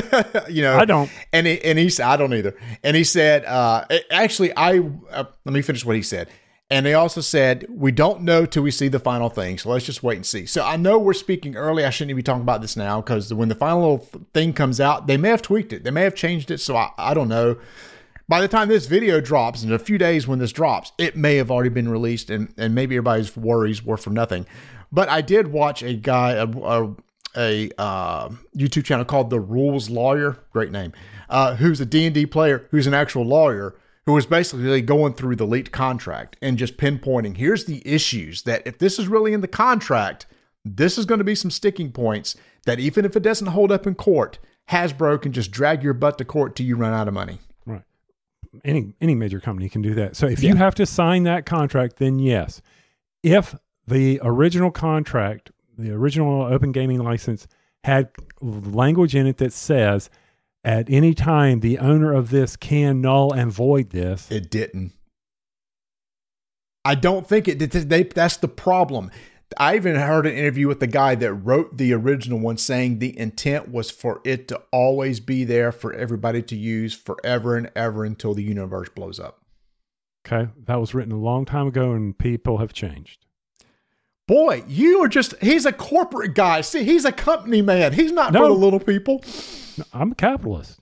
you 0.49 0.63
know, 0.63 0.77
i 0.77 0.85
don't 0.85 1.11
And 1.33 1.49
he, 1.49 1.61
and 1.65 1.79
he 1.79 1.91
said, 1.91 2.07
I 2.07 2.17
don't 2.17 2.33
either. 2.33 2.57
And 2.85 2.97
he 2.97 3.03
said, 3.03 3.45
uh, 3.45 3.85
actually, 4.11 4.57
I 4.57 4.79
uh, 5.11 5.25
let 5.45 5.53
me 5.53 5.63
finish 5.63 5.85
what 5.85 5.97
he 5.97 6.03
said. 6.03 6.29
And 6.71 6.87
they 6.87 6.95
also 6.95 7.21
said, 7.21 7.67
we 7.69 7.93
don't 7.93 8.23
know 8.23 8.47
till 8.47 8.63
we 8.63 8.71
see 8.71 8.89
the 8.89 8.99
final 8.99 9.29
thing. 9.29 9.59
So 9.59 9.71
let's 9.71 9.85
just 9.85 10.03
wait 10.03 10.17
and 10.17 10.27
see. 10.27 10.47
So 10.47 10.65
I 10.65 10.77
know 10.77 10.99
we're 10.99 11.13
speaking 11.13 11.57
early. 11.57 11.85
I 11.85 11.91
shouldn't 11.91 12.11
even 12.11 12.19
be 12.19 12.23
talking 12.23 12.43
about 12.43 12.63
this 12.63 12.77
now 12.77 13.01
because 13.01 13.35
when 13.35 13.49
the 13.49 13.55
final 13.55 13.99
thing 14.33 14.53
comes 14.53 14.81
out, 14.81 15.07
they 15.07 15.17
may 15.17 15.29
have 15.29 15.43
tweaked 15.43 15.73
it. 15.73 15.85
They 15.85 15.91
may 15.91 16.03
have 16.03 16.15
changed 16.15 16.51
it. 16.51 16.59
So 16.59 16.77
I, 16.77 16.91
I 16.97 17.13
don't 17.13 17.29
know. 17.29 17.59
By 18.27 18.41
the 18.41 18.49
time 18.49 18.69
this 18.69 18.87
video 18.87 19.21
drops, 19.21 19.63
in 19.63 19.73
a 19.73 19.79
few 19.79 19.99
days 19.99 20.27
when 20.27 20.39
this 20.39 20.53
drops, 20.53 20.93
it 20.97 21.15
may 21.15 21.37
have 21.37 21.51
already 21.51 21.69
been 21.69 21.91
released, 21.91 22.31
and, 22.31 22.55
and 22.57 22.75
maybe 22.75 22.97
everybody's 22.97 23.37
worries 23.37 23.85
were 23.85 23.99
for 23.99 24.11
nothing. 24.11 24.47
But 24.91 25.11
I 25.11 25.21
did 25.21 25.49
watch 25.49 25.83
a 25.83 25.93
guy, 25.93 26.33
a, 26.33 26.47
a, 26.47 26.97
a 27.37 27.71
uh, 27.79 28.31
YouTube 28.57 28.85
channel 28.85 29.05
called 29.05 29.29
The 29.29 29.41
Rules 29.41 29.91
Lawyer, 29.91 30.39
great 30.53 30.71
name, 30.71 30.95
uh, 31.29 31.57
who's 31.57 31.83
a 31.83 31.87
D&D 31.87 32.25
player, 32.27 32.67
who's 32.71 32.87
an 32.87 32.95
actual 32.95 33.27
lawyer, 33.27 33.77
who 34.07 34.15
was 34.15 34.25
basically 34.25 34.81
going 34.81 35.13
through 35.13 35.37
the 35.37 35.47
leaked 35.47 35.73
contract 35.73 36.37
and 36.41 36.57
just 36.57 36.79
pinpointing, 36.79 37.37
here's 37.37 37.67
the 37.67 37.87
issues 37.87 38.43
that 38.43 38.63
if 38.67 38.79
this 38.79 38.99
is 38.99 39.07
really 39.07 39.35
in 39.35 39.43
the 39.43 39.49
contract, 39.49 40.25
this 40.65 40.97
is 40.97 41.05
going 41.05 41.19
to 41.19 41.25
be 41.25 41.35
some 41.35 41.51
sticking 41.51 41.93
points 41.93 42.37
that 42.65 42.81
even 42.81 43.05
if 43.05 43.17
it 43.17 43.23
doesn't 43.23 43.49
hold 43.49 43.71
up 43.71 43.87
in 43.87 43.95
court, 43.95 44.39
Hasbro 44.71 45.21
can 45.21 45.33
just 45.33 45.51
drag 45.51 45.83
your 45.83 45.93
butt 45.93 46.17
to 46.19 46.25
court 46.25 46.57
till 46.57 46.65
you 46.65 46.77
run 46.77 46.95
out 46.95 47.09
of 47.09 47.13
money. 47.13 47.41
Any 48.65 48.93
any 49.01 49.15
major 49.15 49.41
company 49.41 49.69
can 49.69 49.83
do 49.83 49.95
that 49.95 50.17
so 50.17 50.27
if 50.27 50.43
you 50.43 50.55
have 50.57 50.75
to 50.75 50.87
sign 50.87 51.23
that 51.25 51.47
contract 51.47 51.97
then 51.97 52.19
yes 52.19 52.61
if 53.23 53.55
the 53.87 54.21
original 54.23 54.71
contract 54.71 55.51
the 55.77 55.91
original 55.91 56.43
open 56.43 56.73
gaming 56.73 57.03
license 57.03 57.47
had 57.85 58.11
language 58.41 59.15
in 59.15 59.27
it 59.27 59.39
that 59.39 59.53
says 59.53 60.11
at 60.65 60.89
any 60.89 61.15
time 61.15 61.61
the 61.61 61.79
owner 61.79 62.13
of 62.13 62.31
this 62.31 62.57
can 62.57 63.01
null 63.01 63.33
and 63.33 63.53
void 63.53 63.91
this 63.91 64.31
It 64.31 64.51
didn't. 64.51 64.93
I 66.85 66.95
don't 66.95 67.27
think 67.27 67.49
it 67.49 67.59
did. 67.59 67.71
They, 67.71 68.03
that's 68.03 68.37
the 68.37 68.49
problem. 68.49 69.11
I 69.59 69.77
even 69.77 69.95
heard 69.97 70.27
an 70.27 70.35
interview 70.35 70.67
with 70.69 70.81
the 70.81 70.87
guy 70.87 71.15
that 71.17 71.33
wrote 71.33 71.77
the 71.77 71.93
original 71.93 72.39
one 72.41 72.57
saying 72.57 72.99
the 72.99 73.17
intent 73.19 73.71
was 73.71 73.91
for 73.91 74.21
it 74.25 74.49
to 74.49 74.61
always 74.73 75.21
be 75.21 75.45
there 75.45 75.71
for 75.71 75.93
everybody 75.93 76.43
to 76.43 76.57
use 76.57 76.95
forever 76.95 77.57
and 77.57 77.71
ever 77.77 78.05
until 78.05 78.35
the 78.35 78.43
universe 78.43 78.89
blows 78.89 79.21
up. 79.21 79.43
Okay, 80.27 80.51
that 80.65 80.81
was 80.81 80.95
written 80.95 81.13
a 81.13 81.19
long 81.19 81.45
time 81.45 81.67
ago, 81.69 81.93
and 81.93 82.17
people 82.19 82.59
have 82.59 82.73
changed. 82.73 83.27
Boy, 84.27 84.65
you 84.67 85.05
are 85.05 85.09
just, 85.09 85.35
he's 85.43 85.67
a 85.67 85.73
corporate 85.73 86.35
guy. 86.35 86.63
See, 86.63 86.83
he's 86.83 87.05
a 87.05 87.13
company 87.13 87.61
man. 87.61 87.93
He's 87.93 88.11
not 88.11 88.33
No. 88.33 88.41
for 88.41 88.49
the 88.49 88.55
little 88.55 88.81
people. 88.81 89.23
I'm 89.93 90.13
a 90.13 90.15
capitalist. 90.15 90.81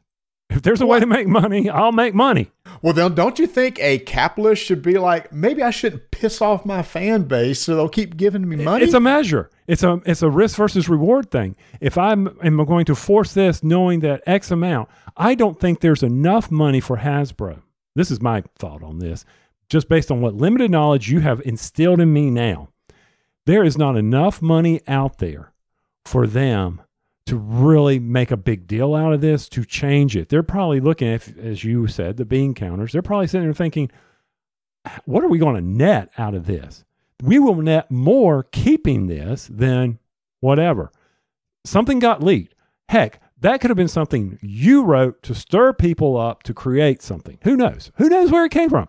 If 0.52 0.62
there's 0.62 0.80
a 0.80 0.86
way 0.86 1.00
to 1.00 1.06
make 1.06 1.26
money, 1.26 1.70
I'll 1.70 1.92
make 1.92 2.14
money. 2.14 2.50
Well, 2.82 2.92
then, 2.92 3.14
don't 3.14 3.38
you 3.38 3.46
think 3.46 3.78
a 3.80 3.98
capitalist 3.98 4.62
should 4.62 4.82
be 4.82 4.98
like, 4.98 5.32
maybe 5.32 5.62
I 5.62 5.70
shouldn't 5.70 6.10
piss 6.10 6.42
off 6.42 6.66
my 6.66 6.82
fan 6.82 7.22
base 7.22 7.60
so 7.60 7.74
they'll 7.74 7.88
keep 7.88 8.16
giving 8.16 8.48
me 8.48 8.56
money? 8.56 8.84
It's 8.84 8.94
a 8.94 9.00
measure. 9.00 9.50
It's 9.66 9.82
a 9.82 10.00
it's 10.04 10.22
a 10.22 10.28
risk 10.28 10.56
versus 10.56 10.88
reward 10.88 11.30
thing. 11.30 11.56
If 11.80 11.96
I'm 11.96 12.38
am 12.42 12.62
going 12.64 12.84
to 12.86 12.94
force 12.94 13.32
this, 13.32 13.62
knowing 13.62 14.00
that 14.00 14.22
X 14.26 14.50
amount, 14.50 14.88
I 15.16 15.34
don't 15.34 15.58
think 15.58 15.80
there's 15.80 16.02
enough 16.02 16.50
money 16.50 16.80
for 16.80 16.98
Hasbro. 16.98 17.62
This 17.94 18.10
is 18.10 18.20
my 18.20 18.42
thought 18.58 18.82
on 18.82 18.98
this, 18.98 19.24
just 19.68 19.88
based 19.88 20.10
on 20.10 20.20
what 20.20 20.34
limited 20.34 20.70
knowledge 20.70 21.10
you 21.10 21.20
have 21.20 21.40
instilled 21.44 22.00
in 22.00 22.12
me 22.12 22.30
now. 22.30 22.68
There 23.46 23.64
is 23.64 23.78
not 23.78 23.96
enough 23.96 24.42
money 24.42 24.80
out 24.86 25.18
there 25.18 25.52
for 26.04 26.26
them 26.26 26.80
to 27.26 27.36
really 27.36 27.98
make 27.98 28.30
a 28.30 28.36
big 28.36 28.66
deal 28.66 28.94
out 28.94 29.12
of 29.12 29.20
this 29.20 29.48
to 29.50 29.64
change 29.64 30.16
it. 30.16 30.28
They're 30.28 30.42
probably 30.42 30.80
looking 30.80 31.08
at, 31.08 31.28
as 31.38 31.62
you 31.62 31.86
said, 31.86 32.16
the 32.16 32.24
bean 32.24 32.54
counters. 32.54 32.92
They're 32.92 33.02
probably 33.02 33.28
sitting 33.28 33.46
there 33.46 33.54
thinking, 33.54 33.90
what 35.04 35.22
are 35.22 35.28
we 35.28 35.38
going 35.38 35.54
to 35.54 35.60
net 35.60 36.10
out 36.18 36.34
of 36.34 36.46
this? 36.46 36.84
We 37.22 37.38
will 37.38 37.54
net 37.54 37.90
more 37.90 38.42
keeping 38.42 39.06
this 39.06 39.48
than 39.50 40.00
whatever. 40.40 40.90
Something 41.64 42.00
got 42.00 42.22
leaked. 42.22 42.54
Heck, 42.88 43.20
that 43.38 43.60
could 43.60 43.70
have 43.70 43.76
been 43.76 43.86
something 43.86 44.38
you 44.42 44.84
wrote 44.84 45.22
to 45.22 45.34
stir 45.34 45.72
people 45.72 46.16
up 46.16 46.42
to 46.44 46.54
create 46.54 47.02
something. 47.02 47.38
Who 47.44 47.56
knows? 47.56 47.92
Who 47.96 48.08
knows 48.08 48.32
where 48.32 48.44
it 48.44 48.52
came 48.52 48.70
from? 48.70 48.88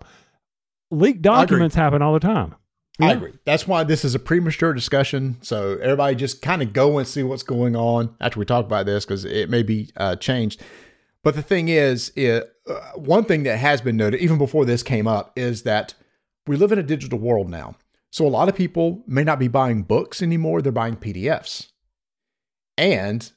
Leaked 0.90 1.22
documents 1.22 1.76
happen 1.76 2.02
all 2.02 2.14
the 2.14 2.20
time. 2.20 2.56
I 3.00 3.14
agree. 3.14 3.34
That's 3.46 3.68
why 3.68 3.84
this 3.84 4.06
is 4.06 4.14
a 4.14 4.20
premature 4.20 4.74
discussion. 4.74 5.38
So 5.42 5.78
everybody 5.82 6.16
just 6.16 6.42
kind 6.42 6.62
of 6.62 6.74
go 6.74 7.00
and 7.00 7.08
see 7.08 7.24
what's 7.24 7.44
going 7.44 7.76
on 7.76 8.16
after 8.22 8.40
we 8.40 8.46
talk 8.46 8.66
about 8.66 8.86
this 8.86 9.04
because 9.04 9.26
it 9.26 9.50
may 9.50 9.64
be 9.64 9.90
uh, 9.98 10.16
changed. 10.16 10.62
But 11.24 11.36
the 11.36 11.42
thing 11.42 11.70
is, 11.70 12.12
it, 12.16 12.54
uh, 12.70 12.92
one 12.96 13.26
thing 13.26 13.44
that 13.44 13.58
has 13.58 13.82
been 13.82 13.98
noted 13.98 14.20
even 14.20 14.38
before 14.38 14.66
this 14.66 14.84
came 14.84 15.08
up 15.08 15.32
is 15.36 15.64
that 15.64 15.96
we 16.46 16.56
live 16.56 16.72
in 16.72 16.80
a 16.80 16.84
digital 16.84 17.18
world 17.18 17.50
now. 17.50 17.76
So 18.12 18.28
a 18.28 18.30
lot 18.30 18.50
of 18.50 18.56
people 18.56 19.04
may 19.08 19.24
not 19.24 19.40
be 19.40 19.48
buying 19.48 19.84
books 19.84 20.22
anymore; 20.22 20.62
they're 20.62 20.72
buying 20.72 20.98
PDFs. 20.98 21.72
And 22.78 23.32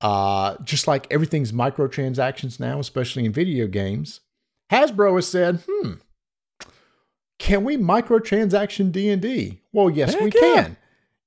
uh, 0.00 0.56
just 0.64 0.86
like 0.86 1.06
everything's 1.12 1.52
microtransactions 1.52 2.58
now, 2.58 2.78
especially 2.78 3.26
in 3.26 3.32
video 3.32 3.66
games, 3.66 4.20
Hasbro 4.70 5.16
has 5.16 5.26
said, 5.28 5.62
"Hmm, 5.68 5.94
can 7.42 7.64
we 7.64 7.76
microtransaction 7.76 8.92
D&D? 8.92 9.60
Well, 9.72 9.90
yes, 9.90 10.14
Heck 10.14 10.22
we 10.22 10.30
yeah. 10.32 10.54
can. 10.54 10.76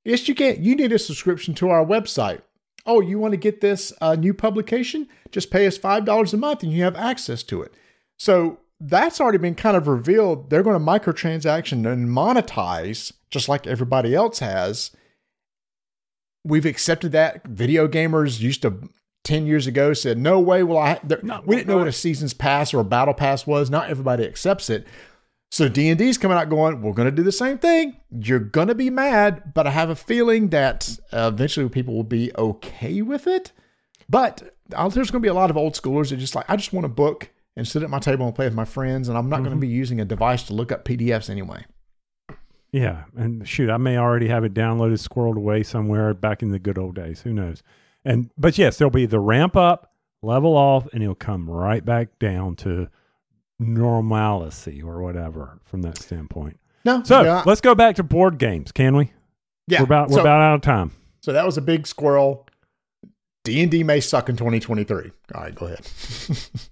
Yes, 0.05 0.25
you 0.29 0.33
can. 0.33 0.63
You 0.63 0.73
need 0.73 0.93
a 0.93 0.97
subscription 0.97 1.53
to 1.55 1.67
our 1.67 1.85
website. 1.85 2.39
Oh, 2.85 3.01
you 3.01 3.19
want 3.19 3.33
to 3.33 3.37
get 3.37 3.59
this 3.59 3.91
uh, 3.99 4.15
new 4.15 4.33
publication? 4.33 5.09
Just 5.29 5.51
pay 5.51 5.67
us 5.67 5.77
$5 5.77 6.33
a 6.33 6.37
month 6.37 6.63
and 6.63 6.71
you 6.71 6.83
have 6.83 6.95
access 6.95 7.43
to 7.43 7.61
it. 7.61 7.73
So 8.15 8.59
that's 8.79 9.19
already 9.19 9.39
been 9.39 9.55
kind 9.55 9.75
of 9.75 9.89
revealed. 9.89 10.49
They're 10.49 10.63
going 10.63 10.79
to 10.79 10.85
microtransaction 10.85 11.85
and 11.91 12.07
monetize 12.07 13.11
just 13.29 13.49
like 13.49 13.67
everybody 13.67 14.15
else 14.15 14.39
has. 14.39 14.91
We've 16.45 16.65
accepted 16.65 17.11
that. 17.11 17.45
Video 17.45 17.89
gamers 17.89 18.39
used 18.39 18.61
to 18.61 18.87
10 19.25 19.47
years 19.47 19.67
ago 19.67 19.91
said, 19.91 20.17
no 20.17 20.39
way 20.39 20.63
will 20.63 20.77
I. 20.77 20.97
we 21.03 21.09
didn't 21.09 21.67
know 21.67 21.73
no. 21.73 21.77
what 21.79 21.87
a 21.89 21.91
season's 21.91 22.33
pass 22.33 22.73
or 22.73 22.79
a 22.79 22.85
battle 22.85 23.13
pass 23.13 23.45
was. 23.45 23.69
Not 23.69 23.89
everybody 23.89 24.25
accepts 24.25 24.69
it. 24.69 24.87
So 25.55 25.69
D&D's 25.69 26.17
coming 26.17 26.37
out 26.37 26.49
going, 26.49 26.81
we're 26.81 26.91
going 26.91 27.09
to 27.09 27.15
do 27.15 27.23
the 27.23 27.31
same 27.31 27.57
thing. 27.57 27.95
You're 28.11 28.39
going 28.39 28.67
to 28.67 28.75
be 28.75 28.89
mad, 28.89 29.53
but 29.53 29.65
I 29.65 29.71
have 29.71 29.89
a 29.89 29.95
feeling 29.95 30.49
that 30.49 30.99
uh, 31.13 31.31
eventually 31.33 31.69
people 31.69 31.93
will 31.93 32.03
be 32.03 32.29
okay 32.37 33.01
with 33.01 33.25
it. 33.25 33.53
But 34.09 34.41
there's 34.67 34.93
going 34.93 35.05
to 35.05 35.19
be 35.21 35.29
a 35.29 35.33
lot 35.33 35.49
of 35.49 35.55
old 35.55 35.73
schoolers 35.73 36.09
that 36.09 36.17
just 36.17 36.35
like, 36.35 36.43
I 36.49 36.57
just 36.57 36.73
want 36.73 36.85
a 36.85 36.89
book 36.89 37.29
and 37.55 37.65
sit 37.65 37.83
at 37.83 37.89
my 37.89 37.99
table 37.99 38.25
and 38.25 38.35
play 38.35 38.47
with 38.47 38.53
my 38.53 38.65
friends, 38.65 39.07
and 39.07 39.17
I'm 39.17 39.29
not 39.29 39.43
going 39.43 39.51
to 39.51 39.55
be 39.55 39.69
using 39.69 40.01
a 40.01 40.03
device 40.03 40.43
to 40.43 40.53
look 40.53 40.73
up 40.73 40.83
PDFs 40.83 41.29
anyway. 41.29 41.63
Yeah, 42.73 43.05
and 43.15 43.47
shoot, 43.47 43.69
I 43.69 43.77
may 43.77 43.97
already 43.97 44.27
have 44.27 44.43
it 44.43 44.53
downloaded, 44.53 45.07
squirreled 45.07 45.37
away 45.37 45.63
somewhere 45.63 46.13
back 46.13 46.43
in 46.43 46.51
the 46.51 46.59
good 46.59 46.77
old 46.77 46.95
days. 46.95 47.21
Who 47.21 47.31
knows? 47.31 47.63
And 48.03 48.29
but 48.37 48.57
yes, 48.57 48.77
there'll 48.77 48.91
be 48.91 49.05
the 49.05 49.21
ramp 49.21 49.55
up, 49.55 49.93
level 50.21 50.57
off, 50.57 50.85
and 50.91 51.01
it'll 51.01 51.15
come 51.15 51.49
right 51.49 51.85
back 51.85 52.19
down 52.19 52.57
to 52.57 52.89
normalcy 53.59 54.81
or 54.81 55.01
whatever 55.01 55.59
from 55.63 55.81
that 55.83 55.97
standpoint. 55.97 56.59
No, 56.83 57.01
So 57.03 57.21
yeah, 57.23 57.43
let's 57.45 57.61
go 57.61 57.73
back 57.75 57.95
to 57.95 58.03
board 58.03 58.37
games, 58.37 58.71
can 58.71 58.95
we? 58.95 59.11
yeah. 59.67 59.79
We're 59.79 59.85
about 59.85 60.09
we're 60.09 60.15
so, 60.15 60.21
about 60.21 60.41
out 60.41 60.55
of 60.55 60.61
time. 60.61 60.91
so 61.21 61.33
that 61.33 61.45
was 61.45 61.57
a 61.57 61.61
big 61.61 61.87
squirrel. 61.87 62.47
D&D 63.43 63.83
may 63.83 63.99
suck 63.99 64.27
in 64.29 64.35
2023. 64.37 65.11
All 65.35 65.41
right, 65.41 65.53
go 65.55 65.65
ahead. 65.67 65.87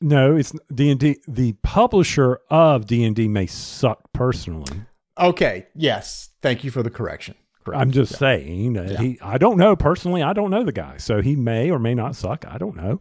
No, 0.00 0.34
it's 0.34 0.52
D 0.74 0.90
and 0.90 0.98
D. 0.98 1.18
The 1.28 1.52
publisher 1.62 2.40
of 2.50 2.86
D 2.86 3.04
and 3.04 3.14
D 3.14 3.28
may 3.28 3.46
suck 3.46 4.12
personally. 4.12 4.82
okay, 5.16 5.68
yes. 5.76 6.30
Thank 6.42 6.64
you 6.64 6.72
for 6.72 6.82
the 6.82 6.90
correction. 6.90 7.36
Correct. 7.64 7.80
I'm 7.80 7.92
just 7.92 8.18
saying 8.18 8.72
that 8.72 8.90
Yeah. 8.90 9.00
he. 9.00 9.18
I 9.22 9.38
don't 9.38 9.56
know 9.58 9.76
personally. 9.76 10.20
I 10.20 10.32
don't 10.32 10.50
know 10.50 10.64
the 10.64 10.72
guy, 10.72 10.96
so 10.96 11.22
he 11.22 11.36
may 11.36 11.70
or 11.70 11.78
may 11.78 11.94
not 11.94 12.16
suck. 12.16 12.44
I 12.48 12.58
don't 12.58 12.74
know. 12.74 12.98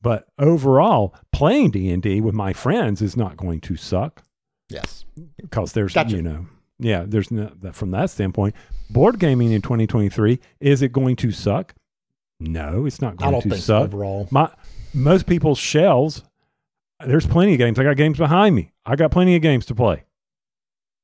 But 0.00 0.28
overall, 0.38 1.14
playing 1.32 1.70
D 1.72 1.90
and 1.90 2.02
D 2.02 2.20
with 2.20 2.34
my 2.34 2.52
friends 2.52 3.00
is 3.02 3.16
not 3.16 3.36
going 3.36 3.60
to 3.62 3.76
suck 3.76 4.22
yes. 4.68 5.04
because 5.36 5.72
there's 5.72 5.94
Gotcha. 5.94 6.16
you 6.16 6.22
know 6.22 6.46
yeah 6.78 7.04
there's 7.06 7.30
no 7.30 7.50
that 7.60 7.74
from 7.74 7.90
that 7.92 8.10
standpoint. 8.10 8.54
Board 8.90 9.18
gaming 9.18 9.52
in 9.52 9.62
2023 9.62 10.38
is 10.60 10.82
it 10.82 10.92
going 10.92 11.16
to 11.16 11.30
suck? 11.30 11.74
No, 12.40 12.86
it's 12.86 13.00
not 13.00 13.14
I 13.14 13.16
going 13.16 13.32
don't 13.32 13.42
to 13.42 13.48
think 13.50 13.62
so 13.62 13.80
suck. 13.80 13.84
overall. 13.84 14.28
My 14.30 14.50
most 14.92 15.26
people's 15.26 15.58
shelves, 15.58 16.22
there's 17.06 17.26
plenty 17.26 17.52
of 17.52 17.58
games. 17.58 17.78
I 17.78 17.84
got 17.84 17.96
games 17.96 18.18
behind 18.18 18.54
me. 18.56 18.72
I 18.84 18.96
got 18.96 19.10
plenty 19.12 19.36
of 19.36 19.42
games 19.42 19.64
to 19.66 19.74
play. 19.74 20.04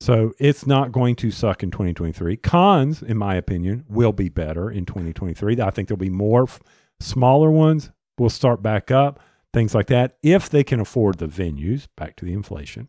So 0.01 0.33
it's 0.39 0.67
not 0.67 0.93
going 0.93 1.17
to 1.17 1.31
suck 1.31 1.63
in 1.63 1.71
2023. 1.71 2.37
Cons, 2.37 3.03
in 3.03 3.17
my 3.17 3.35
opinion, 3.35 3.85
will 3.89 4.13
be 4.13 4.29
better 4.29 4.71
in 4.71 4.85
2023. 4.85 5.61
I 5.61 5.71
think 5.71 5.89
there'll 5.89 5.99
be 5.99 6.09
more 6.11 6.45
f- 6.45 6.61
smaller 7.01 7.51
ones. 7.51 7.91
Will 8.19 8.31
start 8.31 8.63
back 8.63 8.91
up, 8.91 9.21
things 9.53 9.75
like 9.75 9.87
that, 9.87 10.17
if 10.23 10.49
they 10.49 10.65
can 10.65 10.81
afford 10.81 11.19
the 11.19 11.27
venues. 11.27 11.87
Back 11.97 12.17
to 12.17 12.25
the 12.25 12.33
inflation. 12.33 12.89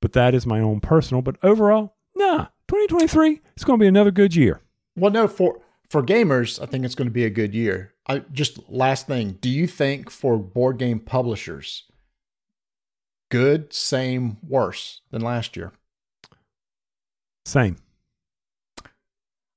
But 0.00 0.12
that 0.12 0.34
is 0.34 0.46
my 0.46 0.60
own 0.60 0.80
personal. 0.80 1.22
But 1.22 1.36
overall, 1.42 1.94
nah, 2.14 2.46
2023, 2.68 3.40
it's 3.54 3.64
going 3.64 3.78
to 3.78 3.82
be 3.82 3.88
another 3.88 4.10
good 4.10 4.34
year. 4.34 4.60
Well, 4.96 5.10
no, 5.10 5.28
for 5.28 5.60
for 5.88 6.02
gamers, 6.02 6.62
I 6.62 6.66
think 6.66 6.84
it's 6.84 6.94
going 6.94 7.08
to 7.08 7.12
be 7.12 7.24
a 7.24 7.30
good 7.30 7.54
year. 7.54 7.94
I 8.06 8.20
just 8.32 8.68
last 8.68 9.06
thing, 9.06 9.38
do 9.40 9.48
you 9.48 9.66
think 9.66 10.10
for 10.10 10.38
board 10.38 10.78
game 10.78 11.00
publishers, 11.00 11.84
good, 13.30 13.72
same, 13.72 14.38
worse 14.46 15.02
than 15.10 15.22
last 15.22 15.56
year? 15.56 15.72
Same. 17.44 17.76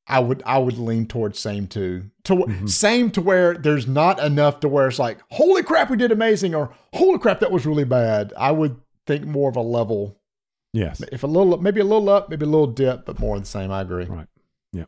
I 0.07 0.19
would 0.19 0.43
I 0.45 0.57
would 0.57 0.77
lean 0.77 1.05
towards 1.07 1.39
same 1.39 1.67
too. 1.67 2.05
To 2.25 2.33
Mhm. 2.35 2.69
same 2.69 3.09
to 3.11 3.21
where 3.21 3.53
there's 3.53 3.87
not 3.87 4.19
enough 4.19 4.59
to 4.61 4.67
where 4.69 4.87
it's 4.87 4.99
like, 4.99 5.19
holy 5.31 5.63
crap, 5.63 5.89
we 5.89 5.97
did 5.97 6.11
amazing, 6.11 6.53
or 6.53 6.73
holy 6.93 7.19
crap, 7.19 7.39
that 7.39 7.51
was 7.51 7.65
really 7.65 7.85
bad. 7.85 8.33
I 8.37 8.51
would 8.51 8.75
think 9.07 9.25
more 9.25 9.49
of 9.49 9.55
a 9.55 9.61
level, 9.61 10.17
Yes. 10.73 11.01
if 11.11 11.23
a 11.23 11.27
little, 11.27 11.57
maybe 11.61 11.79
a 11.79 11.85
little 11.85 12.09
up, 12.09 12.29
maybe 12.29 12.45
a 12.45 12.49
little 12.49 12.67
dip, 12.67 13.05
but 13.05 13.19
more 13.19 13.35
of 13.37 13.43
the 13.43 13.47
same. 13.47 13.71
I 13.71 13.81
agree. 13.81 14.05
Right. 14.05 14.27
Yeah. 14.73 14.85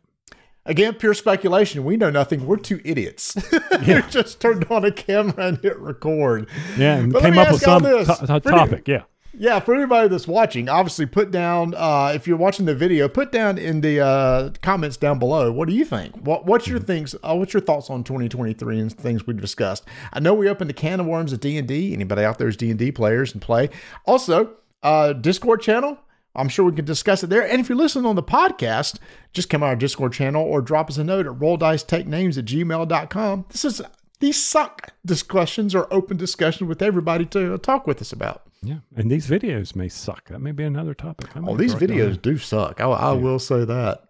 Again, 0.66 0.96
pure 0.96 1.14
speculation. 1.14 1.86
We 1.86 1.96
know 1.96 2.10
nothing. 2.10 2.46
We're 2.46 2.58
two 2.58 2.82
idiots. 2.84 3.36
Yeah. 3.86 4.02
who 4.02 4.10
just 4.10 4.40
turned 4.40 4.66
on 4.72 4.84
a 4.86 4.92
camera 4.92 5.48
and 5.48 5.58
hit 5.60 5.78
record. 5.80 6.48
Yeah, 6.78 6.96
and 6.96 7.12
But 7.14 7.22
came 7.24 7.38
up 7.38 7.52
with 7.52 7.62
some 7.62 7.84
to- 7.84 8.06
to- 8.06 8.40
topic. 8.40 8.88
Yeah. 8.88 9.04
Yeah, 9.38 9.60
for 9.60 9.76
anybody 9.76 10.08
that's 10.08 10.28
watching, 10.28 10.70
obviously 10.70 11.06
put 11.06 11.30
down 11.32 11.74
uh, 11.76 12.14
if 12.16 12.28
you're 12.28 12.38
watching 12.38 12.66
the 12.66 12.76
video, 12.76 13.10
put 13.10 13.32
down 13.32 13.58
in 13.58 13.82
the 13.82 14.00
uh, 14.00 14.50
comments 14.62 14.98
down 14.98 15.20
below. 15.20 15.52
What 15.52 15.68
do 15.68 15.74
you 15.76 15.84
think? 15.84 16.16
What 16.16 16.46
What's 16.46 16.68
your 16.68 16.80
things? 16.80 17.16
Uh, 17.16 17.36
what's 17.36 17.54
your 17.54 17.62
thoughts 17.62 17.90
on 17.90 18.04
2023 18.04 18.80
and 18.80 18.94
things 18.94 19.28
we've 19.28 19.40
discussed? 19.40 19.84
I 20.14 20.20
know 20.20 20.34
we 20.34 20.48
opened 20.48 20.70
a 20.70 20.74
can 20.74 21.00
of 21.00 21.06
worms 21.06 21.34
of 21.34 21.42
D 21.42 21.58
and 21.58 21.68
D. 21.68 21.94
Anybody 21.94 22.24
out 22.24 22.38
there 22.38 22.48
is 22.48 22.56
D 22.56 22.70
and 22.70 22.80
D 22.80 22.92
players 22.92 23.34
and 23.34 23.42
play. 23.42 23.70
Also, 24.06 24.54
uh, 24.84 25.14
Discord 25.14 25.62
channel. 25.62 25.98
I'm 26.38 26.50
sure 26.50 26.66
we 26.66 26.76
can 26.76 26.86
discuss 26.86 27.24
it 27.24 27.30
there. 27.30 27.48
And 27.48 27.62
if 27.62 27.70
you're 27.70 27.78
listening 27.78 28.06
on 28.06 28.16
the 28.16 28.24
podcast, 28.24 29.00
just 29.32 29.50
come 29.50 29.64
on 29.64 29.70
our 29.70 29.76
Discord 29.76 30.12
channel 30.14 30.44
or 30.44 30.62
drop 30.62 30.90
us 30.90 30.98
a 30.98 31.04
note 31.04 31.26
at 31.26 31.40
roll 31.40 31.58
dice 31.58 31.84
take 31.84 32.08
names 32.08 32.38
at 32.38 32.46
gmail.com. 32.46 33.46
This 33.50 33.66
is 33.66 33.82
these 34.20 34.42
suck 34.44 34.94
discussions 35.06 35.76
or 35.76 35.92
open 35.94 36.18
discussions 36.18 36.68
with 36.68 36.82
everybody 36.82 37.26
to 37.28 37.58
talk 37.58 37.88
with 37.88 38.02
us 38.02 38.12
about. 38.12 38.44
Yeah. 38.64 38.78
And 38.96 39.12
these 39.12 39.28
videos 39.28 39.76
may 39.76 39.90
suck. 39.90 40.30
That 40.30 40.40
may 40.40 40.52
be 40.52 40.64
another 40.64 40.94
topic. 40.94 41.36
I 41.36 41.42
Oh, 41.46 41.56
these 41.56 41.76
videos 41.76 42.22
do 42.22 42.38
suck. 42.38 42.82
I, 42.82 42.86
I 42.86 43.12
will 43.12 43.40
say 43.40 43.64
that. 43.66 44.05